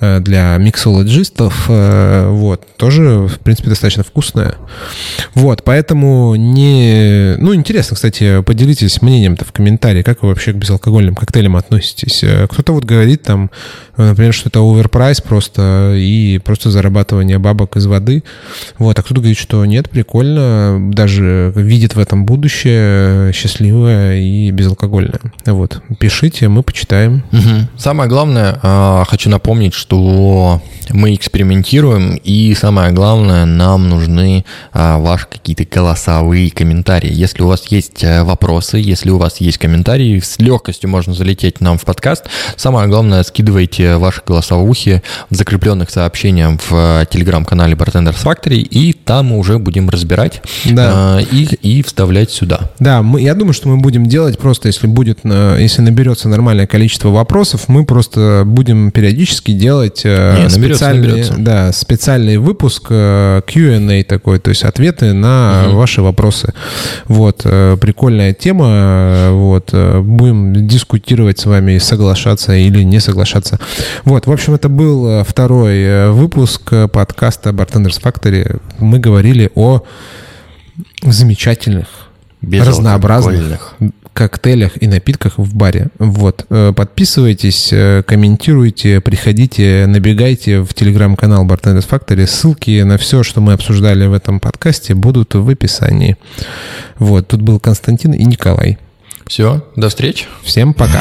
э, 0.00 0.20
для 0.20 0.56
миксологистов, 0.58 1.66
э, 1.68 2.28
вот, 2.30 2.66
тоже, 2.76 3.26
в 3.26 3.38
принципе, 3.40 3.70
достаточно 3.70 4.04
вкусная. 4.04 4.54
Вот, 5.34 5.64
поэтому 5.64 6.34
не... 6.34 7.36
Ну, 7.38 7.54
интересно, 7.54 7.96
кстати, 7.96 8.42
поделитесь 8.42 9.00
мнением-то 9.00 9.44
в 9.44 9.52
комментарии, 9.52 10.02
как 10.02 10.22
вы 10.22 10.28
вообще 10.28 10.52
к 10.52 10.56
безалкогольным 10.56 11.14
коктейлям 11.14 11.56
относитесь 11.56 12.17
есть 12.18 12.24
э, 12.24 12.46
кто-то 12.48 12.72
вот 12.72 12.84
говорит 12.84 13.22
там, 13.22 13.50
например, 13.96 14.32
что 14.32 14.48
это 14.48 14.60
оверпрайс 14.60 15.20
просто 15.20 15.94
и 15.96 16.38
просто 16.38 16.70
зарабатывание 16.70 17.38
бабок 17.38 17.76
из 17.76 17.86
воды. 17.86 18.22
Вот, 18.78 18.98
а 18.98 19.02
кто-то 19.02 19.20
говорит, 19.20 19.38
что 19.38 19.64
нет, 19.64 19.90
прикольно, 19.90 20.78
даже 20.92 21.52
видит 21.54 21.94
в 21.94 21.98
этом 21.98 22.24
будущее 22.24 23.32
счастливое 23.32 24.20
и 24.20 24.50
безалкогольное. 24.50 25.20
Вот, 25.46 25.82
пишите, 25.98 26.48
мы 26.48 26.62
почитаем. 26.62 27.24
Угу. 27.32 27.78
Самое 27.78 28.08
главное, 28.08 28.58
а, 28.62 29.04
хочу 29.08 29.30
напомнить, 29.30 29.74
что 29.74 30.60
мы 30.90 31.14
экспериментируем, 31.14 32.16
и 32.22 32.54
самое 32.54 32.92
главное, 32.92 33.44
нам 33.44 33.88
нужны 33.88 34.44
а, 34.72 34.98
ваши 34.98 35.26
какие-то 35.26 35.64
голосовые 35.64 36.50
комментарии. 36.50 37.10
Если 37.12 37.42
у 37.42 37.46
вас 37.46 37.66
есть 37.68 38.02
э, 38.02 38.22
вопросы, 38.22 38.78
если 38.78 39.10
у 39.10 39.18
вас 39.18 39.40
есть 39.40 39.58
комментарии, 39.58 40.18
с 40.20 40.38
легкостью 40.38 40.90
можно 40.90 41.14
залететь 41.14 41.60
нам 41.60 41.78
в 41.78 41.84
подкаст. 41.84 42.24
Самое 42.56 42.88
главное, 42.88 43.22
скидывайте 43.22 43.96
ваши 43.96 44.22
голосовухи 44.26 45.02
в 45.30 45.34
закрепленных 45.34 45.90
сообщениях 45.90 46.60
в 46.68 47.06
телеграм-канале 47.10 47.74
Bartenders 47.74 48.22
Factory, 48.22 48.58
и 48.58 48.92
там 48.92 49.26
мы 49.26 49.38
уже 49.38 49.58
будем 49.58 49.90
разбирать 49.90 50.42
да. 50.64 51.20
их 51.20 51.52
и 51.54 51.82
вставлять 51.82 52.30
сюда. 52.30 52.70
Да, 52.78 53.02
мы, 53.02 53.20
я 53.20 53.34
думаю, 53.34 53.52
что 53.52 53.68
мы 53.68 53.76
будем 53.78 54.06
делать 54.06 54.38
просто, 54.38 54.68
если 54.68 54.86
будет, 54.86 55.20
если 55.24 55.82
наберется 55.82 56.28
нормальное 56.28 56.66
количество 56.66 57.08
вопросов, 57.10 57.68
мы 57.68 57.84
просто 57.84 58.44
будем 58.46 58.90
периодически 58.90 59.52
делать 59.52 60.02
э, 60.04 60.42
Не, 60.42 60.48
специальный, 60.78 61.24
да, 61.38 61.72
специальный 61.72 62.36
выпуск 62.38 62.86
э, 62.90 63.42
Q&A 63.46 64.04
такой, 64.04 64.38
то 64.38 64.50
есть 64.50 64.64
ответы 64.64 65.12
на 65.12 65.64
угу. 65.66 65.76
ваши 65.76 66.02
вопросы. 66.02 66.54
Вот, 67.06 67.42
э, 67.44 67.76
прикольная 67.80 68.32
тема, 68.32 69.30
вот, 69.32 69.72
будем 69.72 70.66
дискутировать 70.66 71.38
с 71.38 71.46
вами, 71.46 71.78
соглашаться 71.78 72.54
или 72.54 72.82
не 72.82 73.00
соглашаться. 73.00 73.58
Вот, 74.04 74.26
в 74.26 74.32
общем, 74.32 74.54
это 74.54 74.68
был 74.68 75.24
второй 75.24 76.10
выпуск 76.10 76.72
подкаста 76.92 77.50
Bartenders 77.50 78.00
Factory. 78.02 78.60
Мы 78.78 78.98
говорили 78.98 79.50
о 79.54 79.82
замечательных, 81.02 81.88
разнообразных 82.42 83.74
коктейлях 84.18 84.82
и 84.82 84.88
напитках 84.88 85.38
в 85.38 85.54
баре. 85.54 85.88
Вот. 85.98 86.44
Э, 86.50 86.72
подписывайтесь, 86.74 87.68
э, 87.72 88.02
комментируйте, 88.04 89.00
приходите, 89.00 89.86
набегайте 89.86 90.62
в 90.62 90.74
телеграм-канал 90.74 91.46
Bartenders 91.46 91.88
Factory. 91.88 92.26
Ссылки 92.26 92.82
на 92.82 92.98
все, 92.98 93.22
что 93.22 93.40
мы 93.40 93.52
обсуждали 93.52 94.06
в 94.06 94.12
этом 94.12 94.40
подкасте, 94.40 94.94
будут 94.94 95.34
в 95.34 95.48
описании. 95.48 96.16
Вот. 96.98 97.28
Тут 97.28 97.42
был 97.42 97.60
Константин 97.60 98.12
и 98.12 98.24
Николай. 98.24 98.78
Все, 99.28 99.64
до 99.76 99.88
встречи. 99.88 100.26
Всем 100.42 100.74
пока. 100.74 101.00